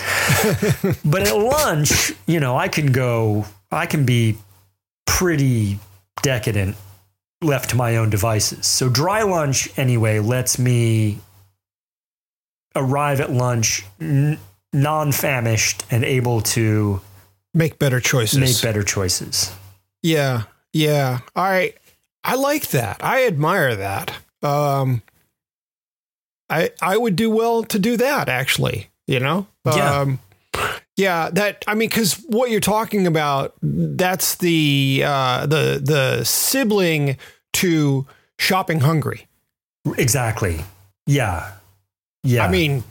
[1.05, 4.37] but at lunch, you know, I can go, I can be
[5.05, 5.79] pretty
[6.21, 6.75] decadent
[7.41, 8.65] left to my own devices.
[8.65, 11.19] So dry lunch, anyway, lets me
[12.75, 14.39] arrive at lunch n-
[14.71, 17.01] non famished and able to
[17.53, 18.39] Make better choices.
[18.39, 19.53] make better choices.
[20.01, 21.19] Yeah, yeah.
[21.35, 21.73] I
[22.23, 23.03] I like that.
[23.03, 24.13] I admire that.
[24.41, 25.01] Um,
[26.49, 28.27] I I would do well to do that.
[28.29, 29.47] Actually, you know.
[29.65, 29.99] Yeah.
[30.01, 30.19] Um,
[30.95, 31.29] yeah.
[31.31, 37.17] That I mean, because what you're talking about, that's the uh, the the sibling
[37.53, 38.05] to
[38.39, 39.27] shopping hungry.
[39.97, 40.63] Exactly.
[41.05, 41.51] Yeah.
[42.23, 42.45] Yeah.
[42.45, 42.83] I mean,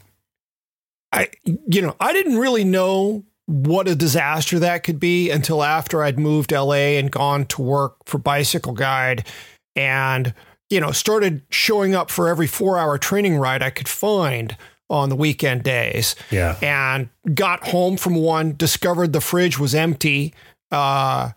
[1.13, 6.03] I you know I didn't really know what a disaster that could be until after
[6.03, 9.27] I'd moved to LA and gone to work for Bicycle Guide
[9.75, 10.35] and
[10.71, 14.57] you know started showing up for every 4-hour training ride I could find
[14.93, 16.57] on the weekend days yeah.
[16.63, 20.33] and got home from one discovered the fridge was empty
[20.71, 21.31] uh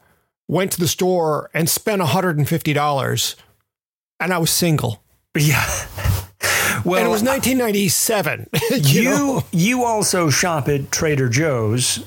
[0.48, 3.36] went to the store and spent $150
[4.20, 5.02] and I was single
[5.36, 5.66] Yeah.
[6.84, 9.44] Well, and it was 1997 you, you know?
[9.52, 12.00] you also shop at Trader Joe's,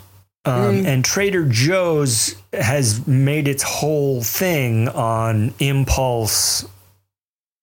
[0.44, 0.86] um, Mm.
[0.86, 6.64] and Trader Joe's has made its whole thing on impulse.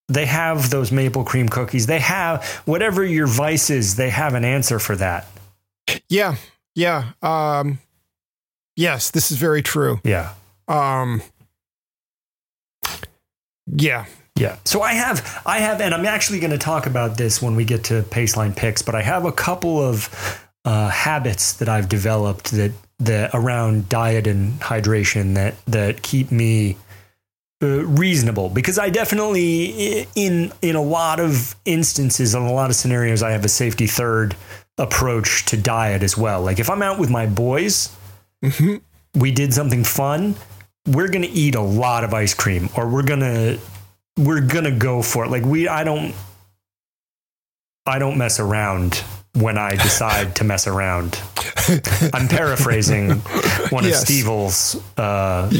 [0.07, 1.87] They have those maple cream cookies.
[1.87, 3.95] They have whatever your vice is.
[3.95, 5.27] They have an answer for that.
[6.09, 6.35] Yeah,
[6.75, 7.13] yeah.
[7.21, 7.79] Um,
[8.75, 9.99] yes, this is very true.
[10.03, 10.33] Yeah.
[10.67, 11.21] Um,
[13.67, 14.05] yeah,
[14.37, 14.57] Yeah.
[14.65, 17.65] So I have, I have, and I'm actually going to talk about this when we
[17.65, 22.51] get to Paceline picks, but I have a couple of uh, habits that I've developed
[22.51, 26.77] that that around diet and hydration that that keep me
[27.63, 32.75] uh, reasonable because I definitely in in a lot of instances in a lot of
[32.75, 34.35] scenarios I have a safety third
[34.77, 36.41] approach to diet as well.
[36.41, 37.89] Like if I'm out with my boys,
[38.43, 38.81] Mhm.
[39.15, 40.35] we did something fun,
[40.85, 43.57] we're going to eat a lot of ice cream or we're going to
[44.17, 45.31] we're going to go for it.
[45.31, 46.13] Like we I don't
[47.85, 49.03] I don't mess around
[49.33, 51.19] when I decide to mess around.
[52.13, 53.11] I'm paraphrasing
[53.69, 54.01] one Yes.
[54.01, 55.51] of Stevil's uh,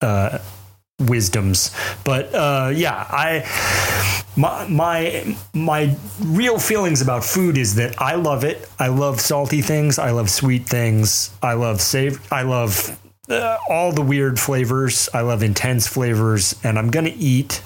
[0.00, 0.38] uh,
[1.00, 1.74] wisdoms,
[2.04, 3.44] but uh, yeah, I
[4.36, 8.68] my my my real feelings about food is that I love it.
[8.78, 9.98] I love salty things.
[9.98, 11.30] I love sweet things.
[11.42, 12.32] I love save.
[12.32, 12.98] I love
[13.28, 15.08] uh, all the weird flavors.
[15.14, 17.62] I love intense flavors, and I'm gonna eat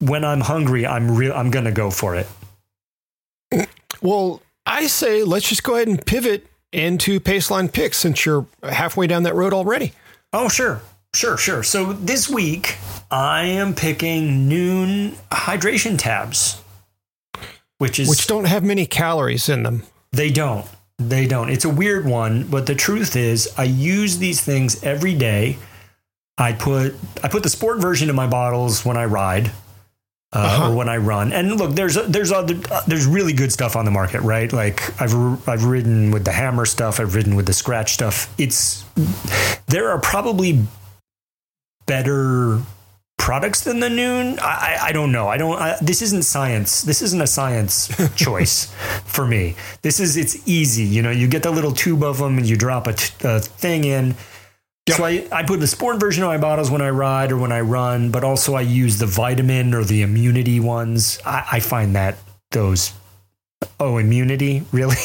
[0.00, 0.86] when I'm hungry.
[0.86, 1.32] I'm real.
[1.32, 2.26] I'm gonna go for it.
[4.00, 9.06] Well, I say let's just go ahead and pivot into Paceline picks since you're halfway
[9.06, 9.92] down that road already.
[10.32, 10.80] Oh, sure.
[11.14, 11.62] Sure, sure.
[11.62, 12.76] So this week,
[13.10, 16.62] I am picking Nuun hydration tabs,
[17.78, 18.08] which is.
[18.08, 19.82] Which don't have many calories in them.
[20.12, 20.66] They don't.
[20.98, 21.50] They don't.
[21.50, 25.58] It's a weird one, but the truth is, I use these things every day.
[26.38, 29.48] I put I put the sport version in my bottles when I ride
[30.32, 30.70] uh, Uh-huh.
[30.70, 31.32] or when I run.
[31.32, 34.50] And look, there's there's other uh, there's really good stuff on the market, right?
[34.50, 35.14] Like I've
[35.48, 37.00] I've ridden with the hammer stuff.
[37.00, 38.32] I've ridden with the Skratch stuff.
[38.38, 38.84] It's
[39.66, 40.62] there are probably
[41.86, 42.60] better
[43.18, 46.82] products than the Nuun i i, I don't know i don't I, this isn't science
[46.82, 48.74] this isn't a science choice
[49.04, 52.36] for me this is it's easy you know you get the little tube of them
[52.38, 54.14] and you drop a, t- a thing in
[54.88, 54.96] Yep.
[54.96, 57.52] so I, I put the sport version of my bottles when I ride or when
[57.52, 61.20] I run, but also I use the vitamin or the immunity ones.
[61.24, 62.18] I, I find that
[62.50, 62.92] those
[63.78, 64.96] oh immunity really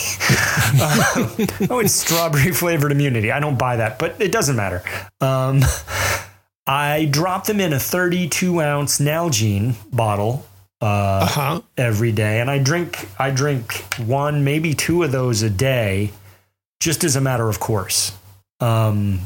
[0.80, 1.36] Uh,
[1.70, 3.32] oh it's strawberry flavored immunity.
[3.32, 4.82] I don't buy that, but it doesn't matter.
[5.22, 5.62] Um,
[6.68, 10.46] I drop them in a 32 ounce Nalgene bottle
[10.82, 11.62] uh, Uh huh.
[11.78, 16.12] every day, and I drink I drink one maybe two of those a day,
[16.82, 18.12] just as a matter of course.
[18.60, 19.22] Um,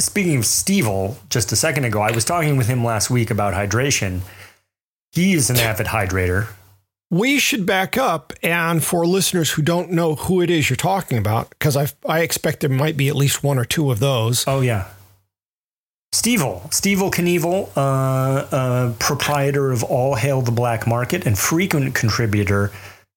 [0.00, 3.54] speaking of Stevil, just a second ago, I was talking with him last week about
[3.54, 4.20] hydration.
[5.12, 6.48] He is an avid hydrator.
[7.10, 11.18] We should back up, and for listeners who don't know who it is you're talking
[11.18, 14.44] about, because I I expect there might be at least one or two of those.
[14.48, 14.88] Oh yeah.
[16.14, 17.80] Stevil, Stevil Kinevil, uh,
[18.54, 22.70] uh, proprietor of All Hail the Black Market and frequent contributor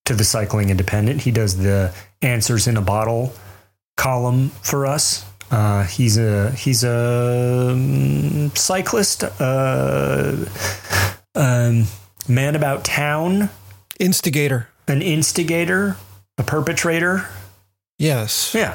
[0.05, 1.21] to the Cycling Independent.
[1.21, 1.93] He does the
[2.23, 3.33] Answers in a Bottle
[3.97, 5.23] column for us.
[5.51, 10.35] Uh, he's a he's a um, cyclist, uh,
[11.35, 11.85] um,
[12.27, 13.49] man about town,
[13.99, 14.69] Instigator.
[14.87, 15.97] an instigator,
[16.39, 17.27] a perpetrator,
[17.99, 18.53] Yes.
[18.55, 18.73] yeah,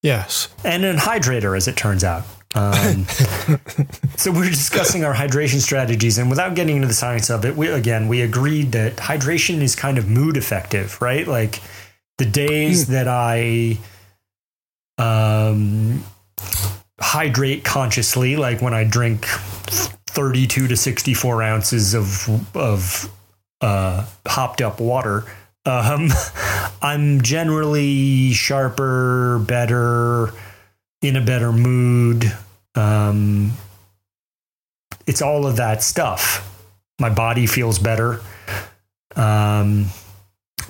[0.00, 0.48] Yes.
[0.64, 2.22] and an hydrator, as it turns out.
[2.54, 3.06] Um,
[4.16, 7.56] so we we're discussing our hydration strategies, and without getting into the science of it,
[7.56, 11.26] we again we agreed that hydration is kind of mood effective, right?
[11.26, 11.60] Like
[12.18, 13.78] the days that I
[14.98, 16.04] um,
[17.00, 23.10] hydrate consciously, like when I drink 32 to 64 ounces of of
[23.60, 25.24] uh, hopped up water.
[25.64, 26.10] Um,
[26.82, 30.32] I'm generally sharper, better,
[31.02, 32.32] in a better mood.
[32.74, 33.52] Um,
[35.06, 36.48] it's all of that stuff.
[36.98, 38.20] My body feels better.
[39.16, 39.86] Um,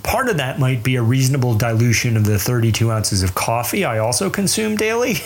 [0.03, 3.99] part of that might be a reasonable dilution of the 32 ounces of coffee I
[3.99, 5.17] also consume daily.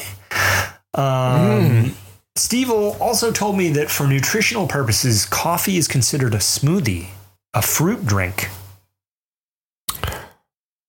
[0.95, 1.95] Um, mm.
[2.37, 7.09] Steve also told me that for nutritional purposes, coffee is considered a smoothie,
[7.53, 8.49] a fruit drink.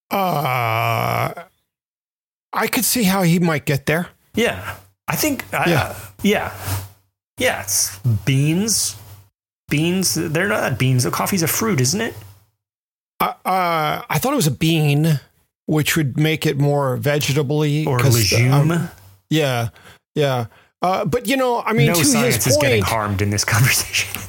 [0.09, 1.27] Uh,
[2.58, 4.10] I could see how he might get there.
[4.34, 4.76] Yeah.
[5.08, 5.95] I think, uh, yeah.
[6.24, 6.53] yeah.
[7.38, 7.62] Yeah.
[7.62, 8.95] It's beans.
[9.70, 11.03] Beans, they're not beans.
[11.03, 12.16] The coffee's a fruit, isn't it?
[13.20, 15.20] Uh, uh, I thought it was a bean,
[15.68, 17.86] which would make it more vegetably.
[17.86, 18.72] Or legume.
[18.72, 18.89] Um,
[19.30, 19.70] yeah.
[20.16, 20.45] Yeah.
[20.82, 23.30] Uh, but you know, I mean, no to science his point, is getting harmed in
[23.30, 24.22] this conversation.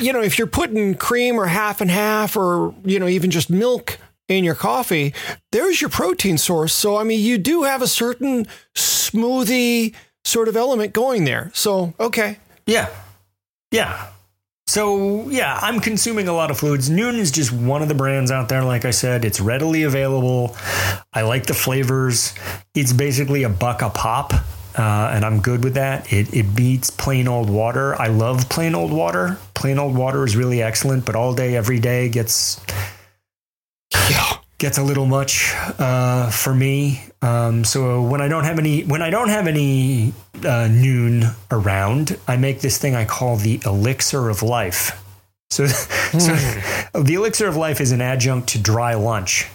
[0.00, 3.50] you know, if you're putting cream or half and half, or you know, even just
[3.50, 3.98] milk
[4.28, 5.14] in your coffee,
[5.52, 6.72] there's your protein source.
[6.72, 11.50] So, I mean, you do have a certain smoothie sort of element going there.
[11.54, 12.38] So, okay.
[12.66, 12.88] Yeah.
[13.70, 14.08] Yeah.
[14.68, 16.90] So, yeah, I'm consuming a lot of fluids.
[16.90, 18.64] Nuun is just one of the brands out there.
[18.64, 20.56] Like I said, it's readily available.
[21.12, 22.34] I like the flavors.
[22.74, 24.32] It's basically a buck a pop.
[24.76, 26.12] Uh, and I'm good with that.
[26.12, 27.94] It, it beats plain old water.
[27.94, 29.38] I love plain old water.
[29.54, 32.60] Plain old water is really excellent, but all day, every day gets.
[34.58, 37.02] Gets a little much uh, for me.
[37.22, 42.18] Um, so when I don't have any when I don't have any uh, Nuun around,
[42.26, 45.02] I make this thing I call the elixir of life.
[45.50, 46.90] So, mm.
[46.92, 49.48] so the elixir of life is an adjunct to dry lunch.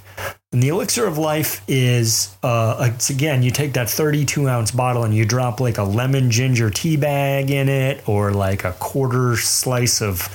[0.53, 5.03] And the elixir of life is, uh, it's again, you take that 32 ounce bottle
[5.05, 9.37] and you drop like a lemon ginger tea bag in it, or like a quarter
[9.37, 10.27] slice of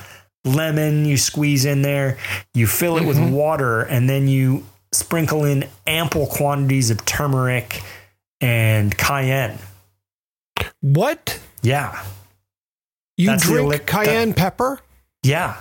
[0.47, 2.17] lemon you squeeze in there,
[2.55, 3.09] you fill it mm-hmm.
[3.09, 7.83] with water, and then you sprinkle in ample quantities of turmeric
[8.41, 9.59] and cayenne.
[10.81, 11.39] What?
[11.63, 12.03] Yeah.
[13.17, 14.81] You That's drink cayenne that, pepper?
[15.23, 15.61] Yeah.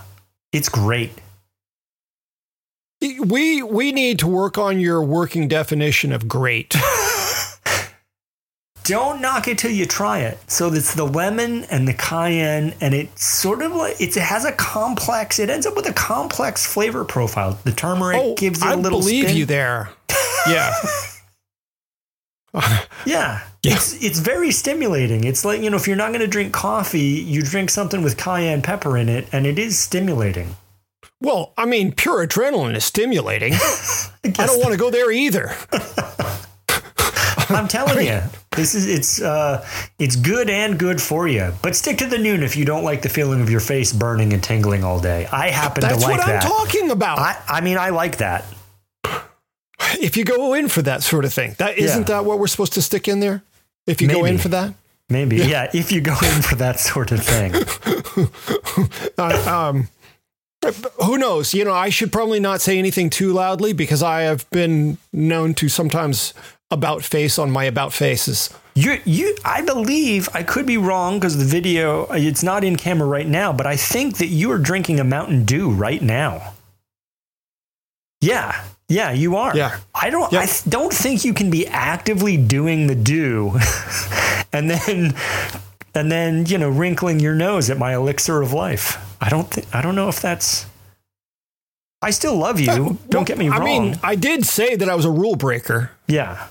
[0.51, 1.11] It's great.
[3.01, 6.75] We we need to work on your working definition of great.
[8.85, 10.39] don't knock it till you try it.
[10.49, 14.51] So it's the lemon and the cayenne, and it sort of like it has a
[14.53, 15.39] complex.
[15.39, 17.59] It ends up with a complex flavor profile.
[17.63, 18.99] The turmeric oh, gives it a little.
[18.99, 19.37] I believe spin.
[19.37, 19.89] you there.
[20.47, 20.71] Yeah.
[22.55, 22.77] yeah.
[23.05, 23.41] yeah.
[23.63, 25.23] It's it's very stimulating.
[25.23, 28.17] It's like, you know, if you're not going to drink coffee, you drink something with
[28.17, 30.55] cayenne pepper in it and it is stimulating.
[31.21, 33.53] Well, I mean, pure adrenaline is stimulating.
[33.53, 35.55] I, I don't want to go there either.
[37.49, 38.21] I'm telling I mean, you,
[38.55, 39.65] this is it's uh,
[39.99, 41.53] it's good and good for you.
[41.61, 44.33] But stick to the Nuun if you don't like the feeling of your face burning
[44.33, 45.27] and tingling all day.
[45.31, 46.25] I happen to like that.
[46.25, 47.19] That's what I'm talking about.
[47.19, 48.45] I, I, mean, I like that.
[49.99, 52.17] If you go in for that sort of thing, that isn't yeah.
[52.17, 53.43] that what we're supposed to stick in there?
[53.85, 54.19] If you Maybe.
[54.19, 54.73] go in for that,
[55.09, 55.45] Maybe, yeah.
[55.45, 55.71] yeah.
[55.73, 57.53] If you go in for that sort of thing.
[59.17, 59.89] uh, um,
[61.03, 61.53] who knows?
[61.53, 65.53] You know, I should probably not say anything too loudly because I have been known
[65.55, 66.33] to sometimes
[66.71, 68.49] about face on my about faces.
[68.73, 73.07] You, you, I believe I could be wrong because the video it's not in camera
[73.07, 76.53] right now, but I think that you are drinking a Mountain Dew right now.
[78.19, 79.55] Yeah, yeah, you are.
[79.55, 80.33] Yeah, I don't.
[80.33, 83.57] I don't think you can be actively doing the do,
[84.53, 85.15] and then,
[85.93, 88.97] and then you know, wrinkling your nose at my elixir of life.
[89.21, 89.73] I don't think.
[89.73, 90.65] I don't know if that's.
[92.01, 92.71] I still love you.
[92.71, 93.61] Uh, don't get me wrong.
[93.61, 95.91] I mean, I did say that I was a rule breaker.
[96.07, 96.47] Yeah,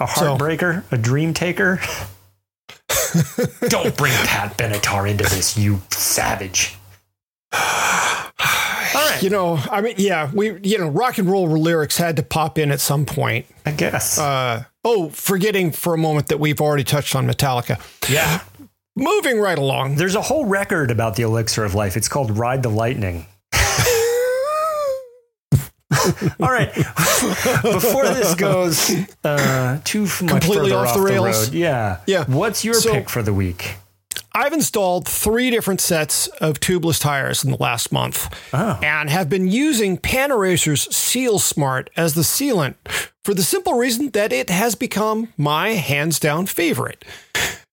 [0.00, 0.96] a heartbreaker, so.
[0.96, 1.80] a dream taker.
[3.68, 6.76] Don't bring Pat Benatar into this, you savage.
[7.52, 7.60] All
[8.94, 9.22] right.
[9.22, 12.58] You know, I mean, yeah, we, you know, rock and roll lyrics had to pop
[12.58, 13.46] in at some point.
[13.66, 14.18] I guess.
[14.18, 17.80] Uh, oh, forgetting for a moment that we've already touched on Metallica.
[18.08, 18.42] Yeah.
[18.96, 19.96] Moving right along.
[19.96, 21.96] There's a whole record about the elixir of life.
[21.96, 23.26] It's called Ride the Lightning.
[26.40, 26.72] All right.
[27.62, 28.90] Before this goes
[29.24, 32.24] uh, too completely off, off the rails, the yeah, yeah.
[32.26, 33.76] What's your so, pick for the week?
[34.32, 38.78] I've installed three different sets of tubeless tires in the last month oh.
[38.82, 42.74] and have been using Panaracer's Seal Smart as the sealant
[43.24, 47.04] for the simple reason that it has become my hands down favorite.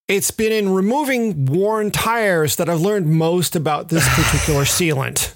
[0.08, 5.34] It's been in removing worn tires that I've learned most about this particular sealant.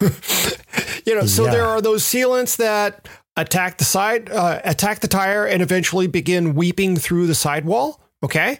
[1.06, 1.50] you know, so Yeah.
[1.52, 6.54] there are those sealants that attack the side, uh, attack the tire, and eventually begin
[6.54, 8.00] weeping through the sidewall.
[8.22, 8.58] Okay,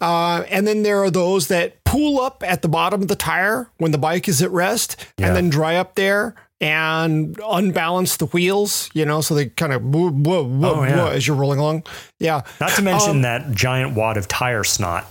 [0.00, 3.70] uh, and then there are those that pool up at the bottom of the tire
[3.76, 5.28] when the bike is at rest, Yeah.
[5.28, 8.90] and then dry up there and unbalance the wheels.
[8.94, 11.08] You know, so they kind of whoa, whoa, whoa, Oh, yeah.
[11.10, 11.84] as you're rolling along.
[12.18, 15.10] Yeah, Not to mention Um, that giant wad of tire snot.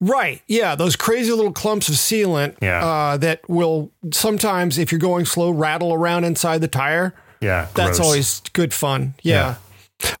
[0.00, 0.42] Right.
[0.48, 0.74] Yeah.
[0.74, 2.84] Those crazy little clumps of sealant Yeah.
[2.84, 7.14] uh, that will sometimes, if you're going slow, rattle around inside the tire.
[7.40, 8.00] Yeah, That's gross.
[8.00, 9.14] always good fun.
[9.22, 9.54] Yeah.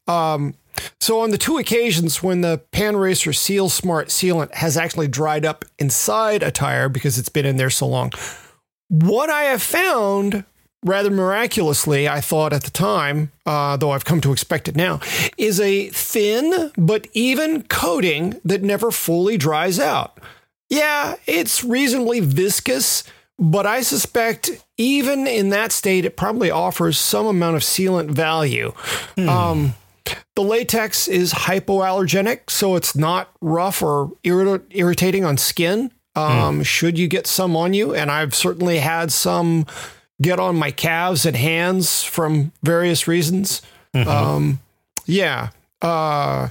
[0.06, 0.54] Um,
[1.00, 5.64] so on the two occasions when the Panaracer Seal Smart sealant has actually dried up
[5.78, 8.10] inside a tire because it's been in there so long,
[8.88, 10.44] what I have found
[10.84, 15.00] rather miraculously, I thought at the time, uh, though I've come to expect it now,
[15.38, 20.18] is a thin but even coating that never fully dries out.
[20.68, 23.04] Yeah, it's reasonably viscous,
[23.38, 28.72] but I suspect even in that state, it probably offers some amount of sealant value.
[29.16, 29.74] Um,
[30.36, 35.92] the latex is hypoallergenic, so it's not rough or irrit- irritating on skin.
[36.16, 39.66] Um, Should you get some on you, and I've certainly had some
[40.22, 43.62] get on my calves and hands from various reasons.
[43.94, 44.60] Um,
[45.06, 45.50] yeah.
[45.82, 46.48] Uh,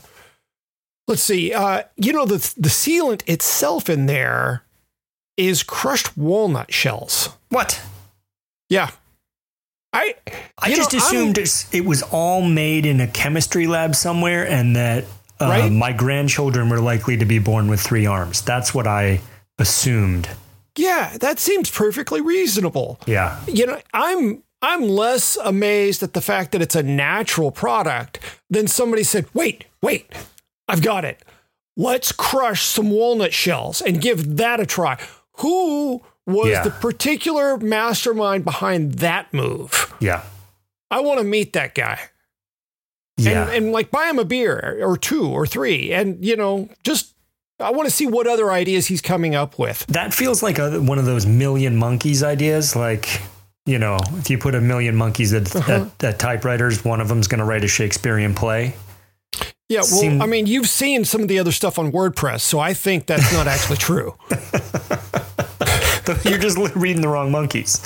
[1.07, 1.53] let's see.
[1.53, 4.63] Uh, you know the the sealant itself in there
[5.37, 7.29] is crushed walnut shells.
[7.49, 7.81] What?
[8.69, 8.91] Yeah.
[9.93, 10.15] I
[10.61, 11.37] I just know, I'm- assumed
[11.71, 15.05] it was all made in a chemistry lab somewhere, and that
[15.39, 15.71] uh, Right?
[15.71, 18.41] my grandchildren were likely to be born with three arms.
[18.41, 19.21] That's what I
[19.63, 20.29] assumed.
[20.77, 22.99] yeah, that seems perfectly reasonable.
[23.07, 23.39] Yeah.
[23.47, 28.67] you know, I'm I'm less amazed at the fact that it's a natural product than
[28.67, 30.05] somebody said, "Wait, wait,
[30.67, 31.21] I've got it.
[31.75, 34.97] Let's crush some walnut shells and give that a try."
[35.39, 36.63] Who was Yeah.
[36.63, 39.93] the particular mastermind behind that move?
[39.99, 40.21] Yeah.
[40.91, 41.99] I want to meet that guy.
[43.17, 43.43] Yeah.
[43.43, 47.12] And, and like buy him a beer or two or three and you know, just
[47.63, 49.85] I want to see what other ideas he's coming up with.
[49.87, 52.75] that feels like a, one of those million monkeys ideas.
[52.75, 53.21] Like,
[53.65, 55.87] you know, if you put a million monkeys at, Uh-huh.
[55.99, 58.75] at, at typewriters, one of them's going to write a Shakespearean play.
[59.69, 62.59] Yeah, well, Seem- I mean, you've seen some of the other stuff on WordPress, so
[62.59, 64.13] I think that's not actually true.
[66.25, 67.79] You're just reading the wrong monkeys.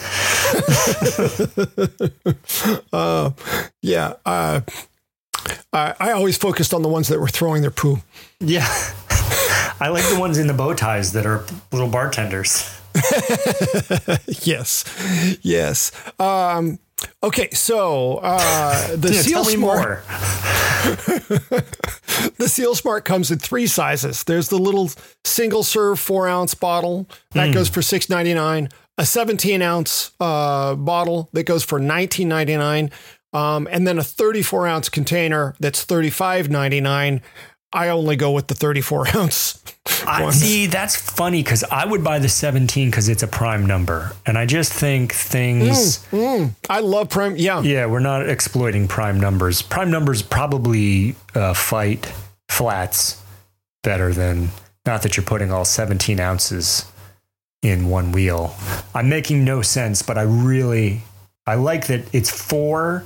[3.81, 4.61] Yeah, uh,
[5.73, 7.99] I, I always focused on the ones that were throwing their poo.
[8.39, 8.65] Yeah.
[9.79, 12.73] I like the ones in the bow ties that are little bartenders.
[14.41, 14.83] Yes,
[15.41, 15.91] yes.
[16.19, 16.79] Um,
[17.21, 20.03] okay, so uh, the Yeah, Seal Smart,
[22.37, 24.23] the Seal Smart comes in three sizes.
[24.23, 24.89] There's the little
[25.25, 28.69] single serve four ounce bottle that goes for six ninety nine.
[28.99, 32.91] A 17 ounce uh, bottle that goes for 19.99,
[33.37, 37.21] um, and then a 34 ounce container that's 35.99.
[37.71, 39.63] I only go with the 34 ounce.
[40.07, 44.13] I, see, that's funny because I would buy the 17 because it's a prime number.
[44.25, 46.05] And I just think things,
[46.69, 47.35] I love prime.
[47.35, 49.61] Yeah, yeah, we're not exploiting prime numbers.
[49.61, 52.11] Prime numbers probably uh, fight
[52.49, 53.21] flats
[53.83, 54.49] better than,
[54.85, 56.89] not that you're putting all 17 ounces
[57.61, 58.55] in one wheel.
[58.95, 61.01] I'm making no sense, but I really,
[61.45, 63.03] I like that it's four,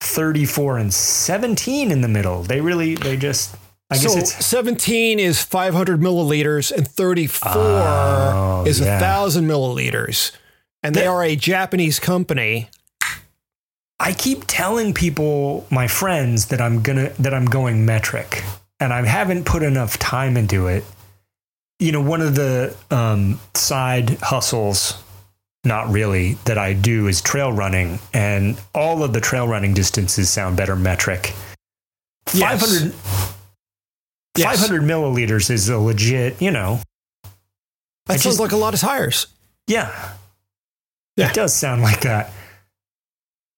[0.00, 2.42] 34, and 17 in the middle.
[2.42, 3.56] They really, they just,
[3.90, 8.98] I guess it's 17 is 500 milliliters and 34 Oh, is a yeah.
[8.98, 10.32] thousand milliliters.
[10.82, 12.68] And they That- are a Japanese company.
[14.00, 18.44] I keep telling people, my friends, that I'm gonna that I'm going metric,
[18.78, 20.84] and I haven't put enough time into it.
[21.80, 24.94] You know, one of the um, side hustles,
[25.64, 30.30] not really, that I do is trail running, and all of the trail running distances
[30.30, 31.34] sound better metric.
[32.32, 32.60] Yes.
[32.60, 32.94] 500,
[34.36, 34.60] Yes.
[34.60, 36.80] 500 milliliters is a legit, you know,
[37.24, 37.30] That
[38.06, 39.26] I sounds just- like a lot of tires.
[39.66, 39.90] Yeah.
[41.16, 41.28] Yeah.
[41.30, 42.32] It does sound like that.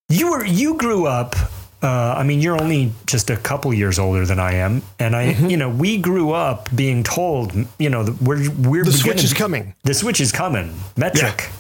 [0.09, 1.37] You were you grew up
[1.83, 5.33] uh, I mean, you're only just a couple years older than I am, and I,
[5.33, 5.47] Mm-hmm.
[5.49, 9.75] you know, we grew up being told, you know, we're we're The switch is coming.
[9.85, 11.51] The switch is coming, metric, Yeah.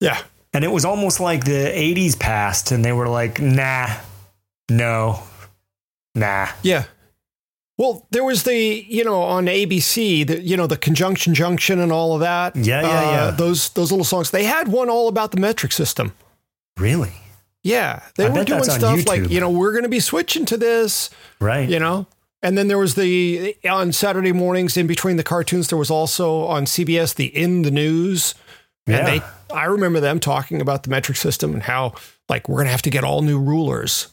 [0.00, 3.88] And it was almost like the '80s passed, and they were like, nah,
[4.70, 5.22] no,
[6.14, 6.84] nah, Yeah.
[7.76, 11.92] Well, there was the, you know, on ABC, the, you know, the conjunction junction and
[11.92, 12.56] all of that.
[12.56, 13.30] Yeah, yeah, Uh, yeah.
[13.30, 14.32] Those those little songs.
[14.32, 16.12] They had one all about the metric system.
[16.76, 17.12] really,
[17.62, 20.56] Yeah, they I were doing stuff like, you know, we're going to be switching to
[20.56, 21.08] this.
[21.40, 21.68] right?
[21.68, 22.06] You know,
[22.42, 25.68] And then there was the on Saturday mornings in between the cartoons.
[25.68, 28.34] There was also on CBS the In the News,
[28.88, 29.18] and Yeah.
[29.18, 31.94] they I remember them talking about the metric system and how
[32.28, 34.08] like we're gonna have to get all new rulers.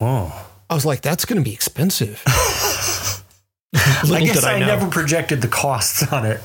[0.00, 0.50] Oh.
[0.68, 2.22] I was like, that's gonna be expensive.
[3.74, 6.40] I guess I, I never projected the costs on it.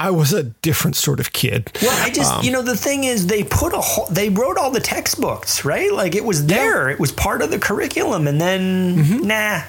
[0.00, 1.70] I was a different sort of kid.
[1.82, 4.56] Well, I just, Um, you know, the thing is, they put a whole, they wrote
[4.56, 5.92] all the textbooks, right?
[5.92, 9.26] Like it was there, it was part of the curriculum, and then Mm-hmm.
[9.26, 9.62] nah.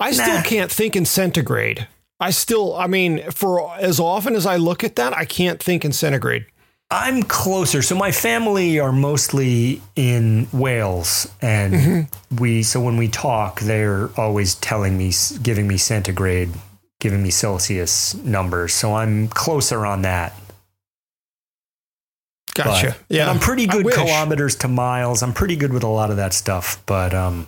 [0.00, 1.88] I still can't think in centigrade.
[2.20, 5.84] I still, I mean, for as often as I look at that, I can't think
[5.84, 6.46] in centigrade.
[6.90, 7.82] I'm closer.
[7.82, 12.36] So my family are mostly in Wales, and Mm-hmm.
[12.36, 12.62] we.
[12.62, 15.12] So when we talk, they're always telling me,
[15.42, 16.50] giving me centigrade,
[16.98, 18.72] giving me Celsius numbers.
[18.72, 20.32] So I'm closer on that.
[22.54, 22.96] Gotcha.
[22.98, 25.22] But- yeah, I'm pretty good kilometers to miles.
[25.22, 27.46] I'm pretty good with a lot of that stuff, but um,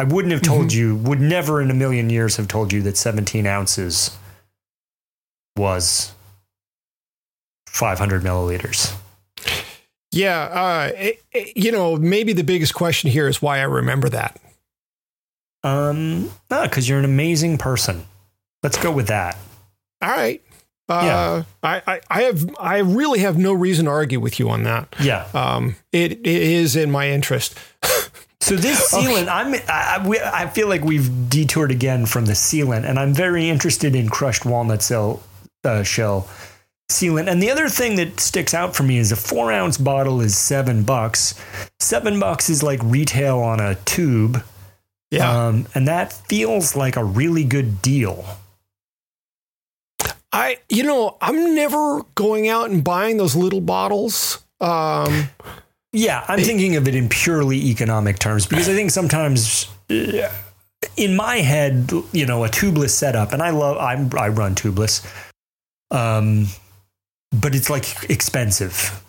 [0.00, 0.78] I wouldn't have told Mm-hmm.
[0.78, 0.96] you.
[0.96, 4.16] Would never in a million years have told you that 17 ounces
[5.56, 6.12] was
[7.68, 8.94] 500 milliliters.
[10.12, 14.08] Yeah, uh, it- it- you know, maybe the biggest question here is why I remember
[14.08, 14.40] that.
[15.62, 18.06] Um, no, because you're an amazing person.
[18.62, 19.36] Let's go with that.
[20.02, 20.42] All right.
[20.88, 21.42] Uh, Yeah.
[21.62, 24.94] I, I, I have, I really have no reason to argue with you on that.
[25.00, 25.28] Yeah.
[25.34, 27.54] Um, it, it is in my interest.
[28.40, 32.32] So this sealant, I'm, I, I, we, I feel like we've detoured again from the
[32.32, 35.22] sealant, and I'm very interested in crushed walnut cell,
[35.62, 36.26] uh, shell
[36.90, 37.30] sealant.
[37.30, 40.36] And the other thing that sticks out for me is a four ounce bottle is
[40.36, 41.34] seven bucks.
[41.78, 44.42] Seven bucks is like retail on a tube,
[45.10, 45.46] Yeah.
[45.48, 48.24] um, and that feels like a really good deal.
[50.32, 54.38] I, you know, I'm never going out and buying those little bottles.
[54.60, 55.28] Um,
[55.92, 60.30] Yeah, I'm thinking of it in purely economic terms because I think sometimes uh,
[60.96, 65.04] in my head, you know, a tubeless setup, and I love, I'm, I run tubeless,
[65.90, 66.46] um,
[67.32, 69.02] but it's like expensive,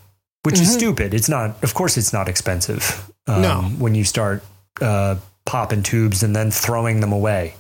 [0.44, 0.78] which is Mhm.
[0.78, 1.14] stupid.
[1.14, 3.08] It's not, of course, it's not expensive.
[3.28, 3.62] Um, No.
[3.78, 4.44] When you start
[4.82, 7.54] uh, popping tubes and then throwing them away.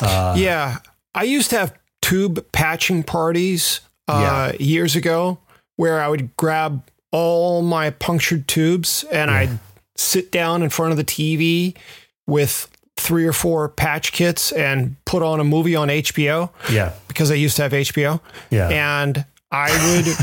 [0.00, 0.78] Uh, yeah.
[1.14, 5.38] I used to have tube patching parties uh, years ago
[5.76, 9.36] where I would grab all my punctured tubes and Yeah.
[9.38, 9.58] I'd
[9.96, 11.76] sit down in front of the TV
[12.26, 16.92] with three or four patch kits and put on a movie on HBO Yeah.
[17.08, 18.20] because I used to have HBO.
[18.50, 18.68] Yeah.
[18.68, 20.14] And I would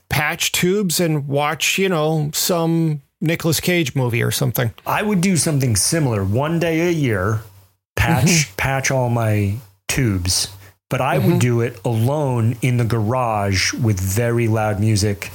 [0.08, 4.72] patch tubes and watch, you know, some Nicolas Cage movie or something.
[4.86, 7.40] I would do something similar one day a year,
[7.96, 8.56] patch Mm-hmm.
[8.56, 9.56] patch all my
[9.88, 10.48] tubes,
[10.90, 15.30] but I would do it alone in the garage with very loud music,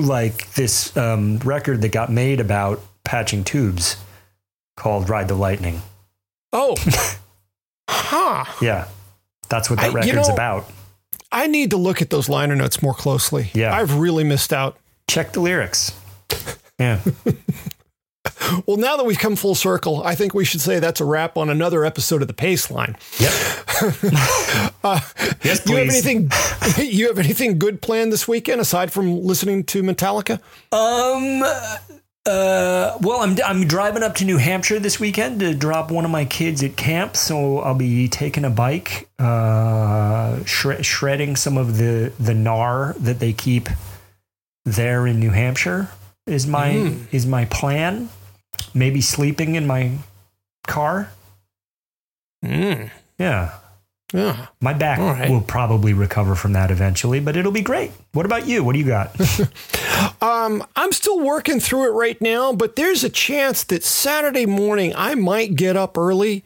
[0.00, 3.96] like this um, record that got made about patching tubes
[4.76, 5.82] called "Ride the Lightning."
[6.52, 6.76] Oh,
[7.88, 8.44] huh.
[8.60, 8.88] Yeah,
[9.48, 10.70] that's what that I- you record's know- about.
[11.30, 13.50] I need to look at those liner notes more closely.
[13.52, 13.74] Yeah.
[13.76, 14.78] I've really missed out.
[15.08, 15.92] Check the lyrics.
[16.80, 17.00] Yeah,
[18.66, 21.36] Well, now that we've come full circle, I think we should say that's a wrap
[21.36, 22.96] on another episode of the Paceline.
[23.20, 23.32] yep.
[25.44, 25.68] yes, please.
[25.68, 26.30] You have anything?
[26.78, 30.40] you have anything good planned this weekend aside from listening to Metallica?
[30.72, 31.42] Um.
[32.26, 32.98] Uh.
[33.00, 36.24] Well, I'm I'm driving up to New Hampshire this weekend to drop one of my
[36.24, 42.12] kids at camp, so I'll be taking a bike, uh, shred, shredding some of the
[42.18, 43.68] the gnar that they keep
[44.64, 45.90] there in New Hampshire.
[46.28, 47.06] Is my Mm.
[47.12, 48.08] is my plan?
[48.74, 49.92] Maybe sleeping in my
[50.66, 51.10] car.
[52.44, 53.52] Mm, Yeah.
[54.12, 54.46] yeah.
[54.60, 55.30] My back right.
[55.30, 57.90] will probably recover from that eventually, but it'll be great.
[58.12, 58.62] What about you?
[58.62, 59.14] What do you got?
[60.22, 64.92] Um, I'm still working through it right now, but there's a chance that Saturday morning
[64.96, 66.44] I might get up early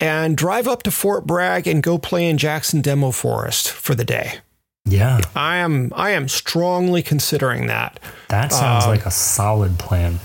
[0.00, 4.04] and drive up to Fort Bragg and go play in Jackson Demo Forest for the
[4.04, 4.38] day.
[4.84, 8.00] Yeah, I am I am strongly considering that.
[8.28, 10.18] that sounds Um, like a solid plan.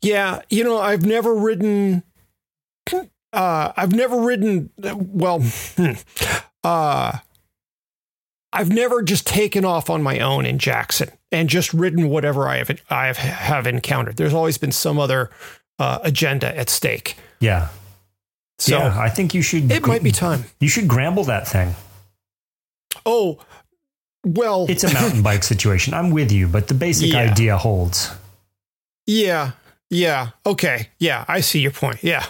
[0.00, 2.02] Yeah, you know, I've never ridden.
[3.32, 4.68] Uh, I've never ridden.
[4.78, 5.42] Well,
[6.64, 7.18] uh,
[8.52, 12.58] I've never just taken off on my own in Jackson and just ridden whatever I
[12.58, 14.16] have I have, have encountered.
[14.18, 15.30] There's always been some other
[15.78, 17.16] uh, agenda at stake.
[17.40, 17.68] Yeah.
[18.58, 19.72] So yeah, I think you should.
[19.72, 20.44] it might be time.
[20.60, 21.74] You should gramble that thing.
[23.06, 23.38] Oh,
[24.24, 25.94] well, it's a mountain bike situation.
[25.94, 27.20] I'm with you, but the basic yeah.
[27.20, 28.10] idea holds.
[29.06, 29.52] Yeah.
[29.90, 30.30] Yeah.
[30.46, 30.88] Okay.
[30.98, 31.24] Yeah.
[31.28, 32.02] I see your point.
[32.02, 32.24] Yeah.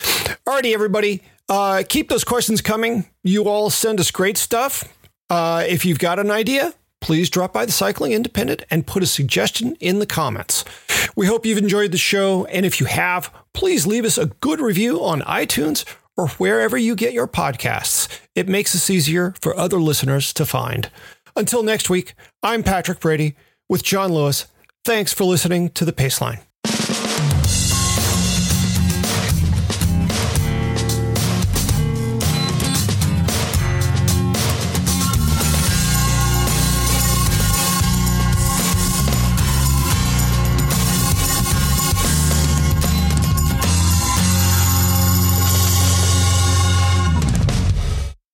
[0.00, 1.22] Alrighty, everybody.
[1.48, 3.06] Uh, keep those questions coming.
[3.22, 4.84] You all send us great stuff.
[5.30, 9.06] Uh, if you've got an idea, please drop by the Cycling Independent and put a
[9.06, 10.64] suggestion in the comments.
[11.16, 14.60] We hope you've enjoyed the show, and if you have, please leave us a good
[14.60, 15.84] review on iTunes
[16.16, 18.08] or wherever you get your podcasts.
[18.34, 20.90] It makes us easier for other listeners to find.
[21.38, 23.36] Until next week, I'm Patrick Brady
[23.68, 24.48] with John Lewis.
[24.84, 26.40] Thanks for listening to The Paceline.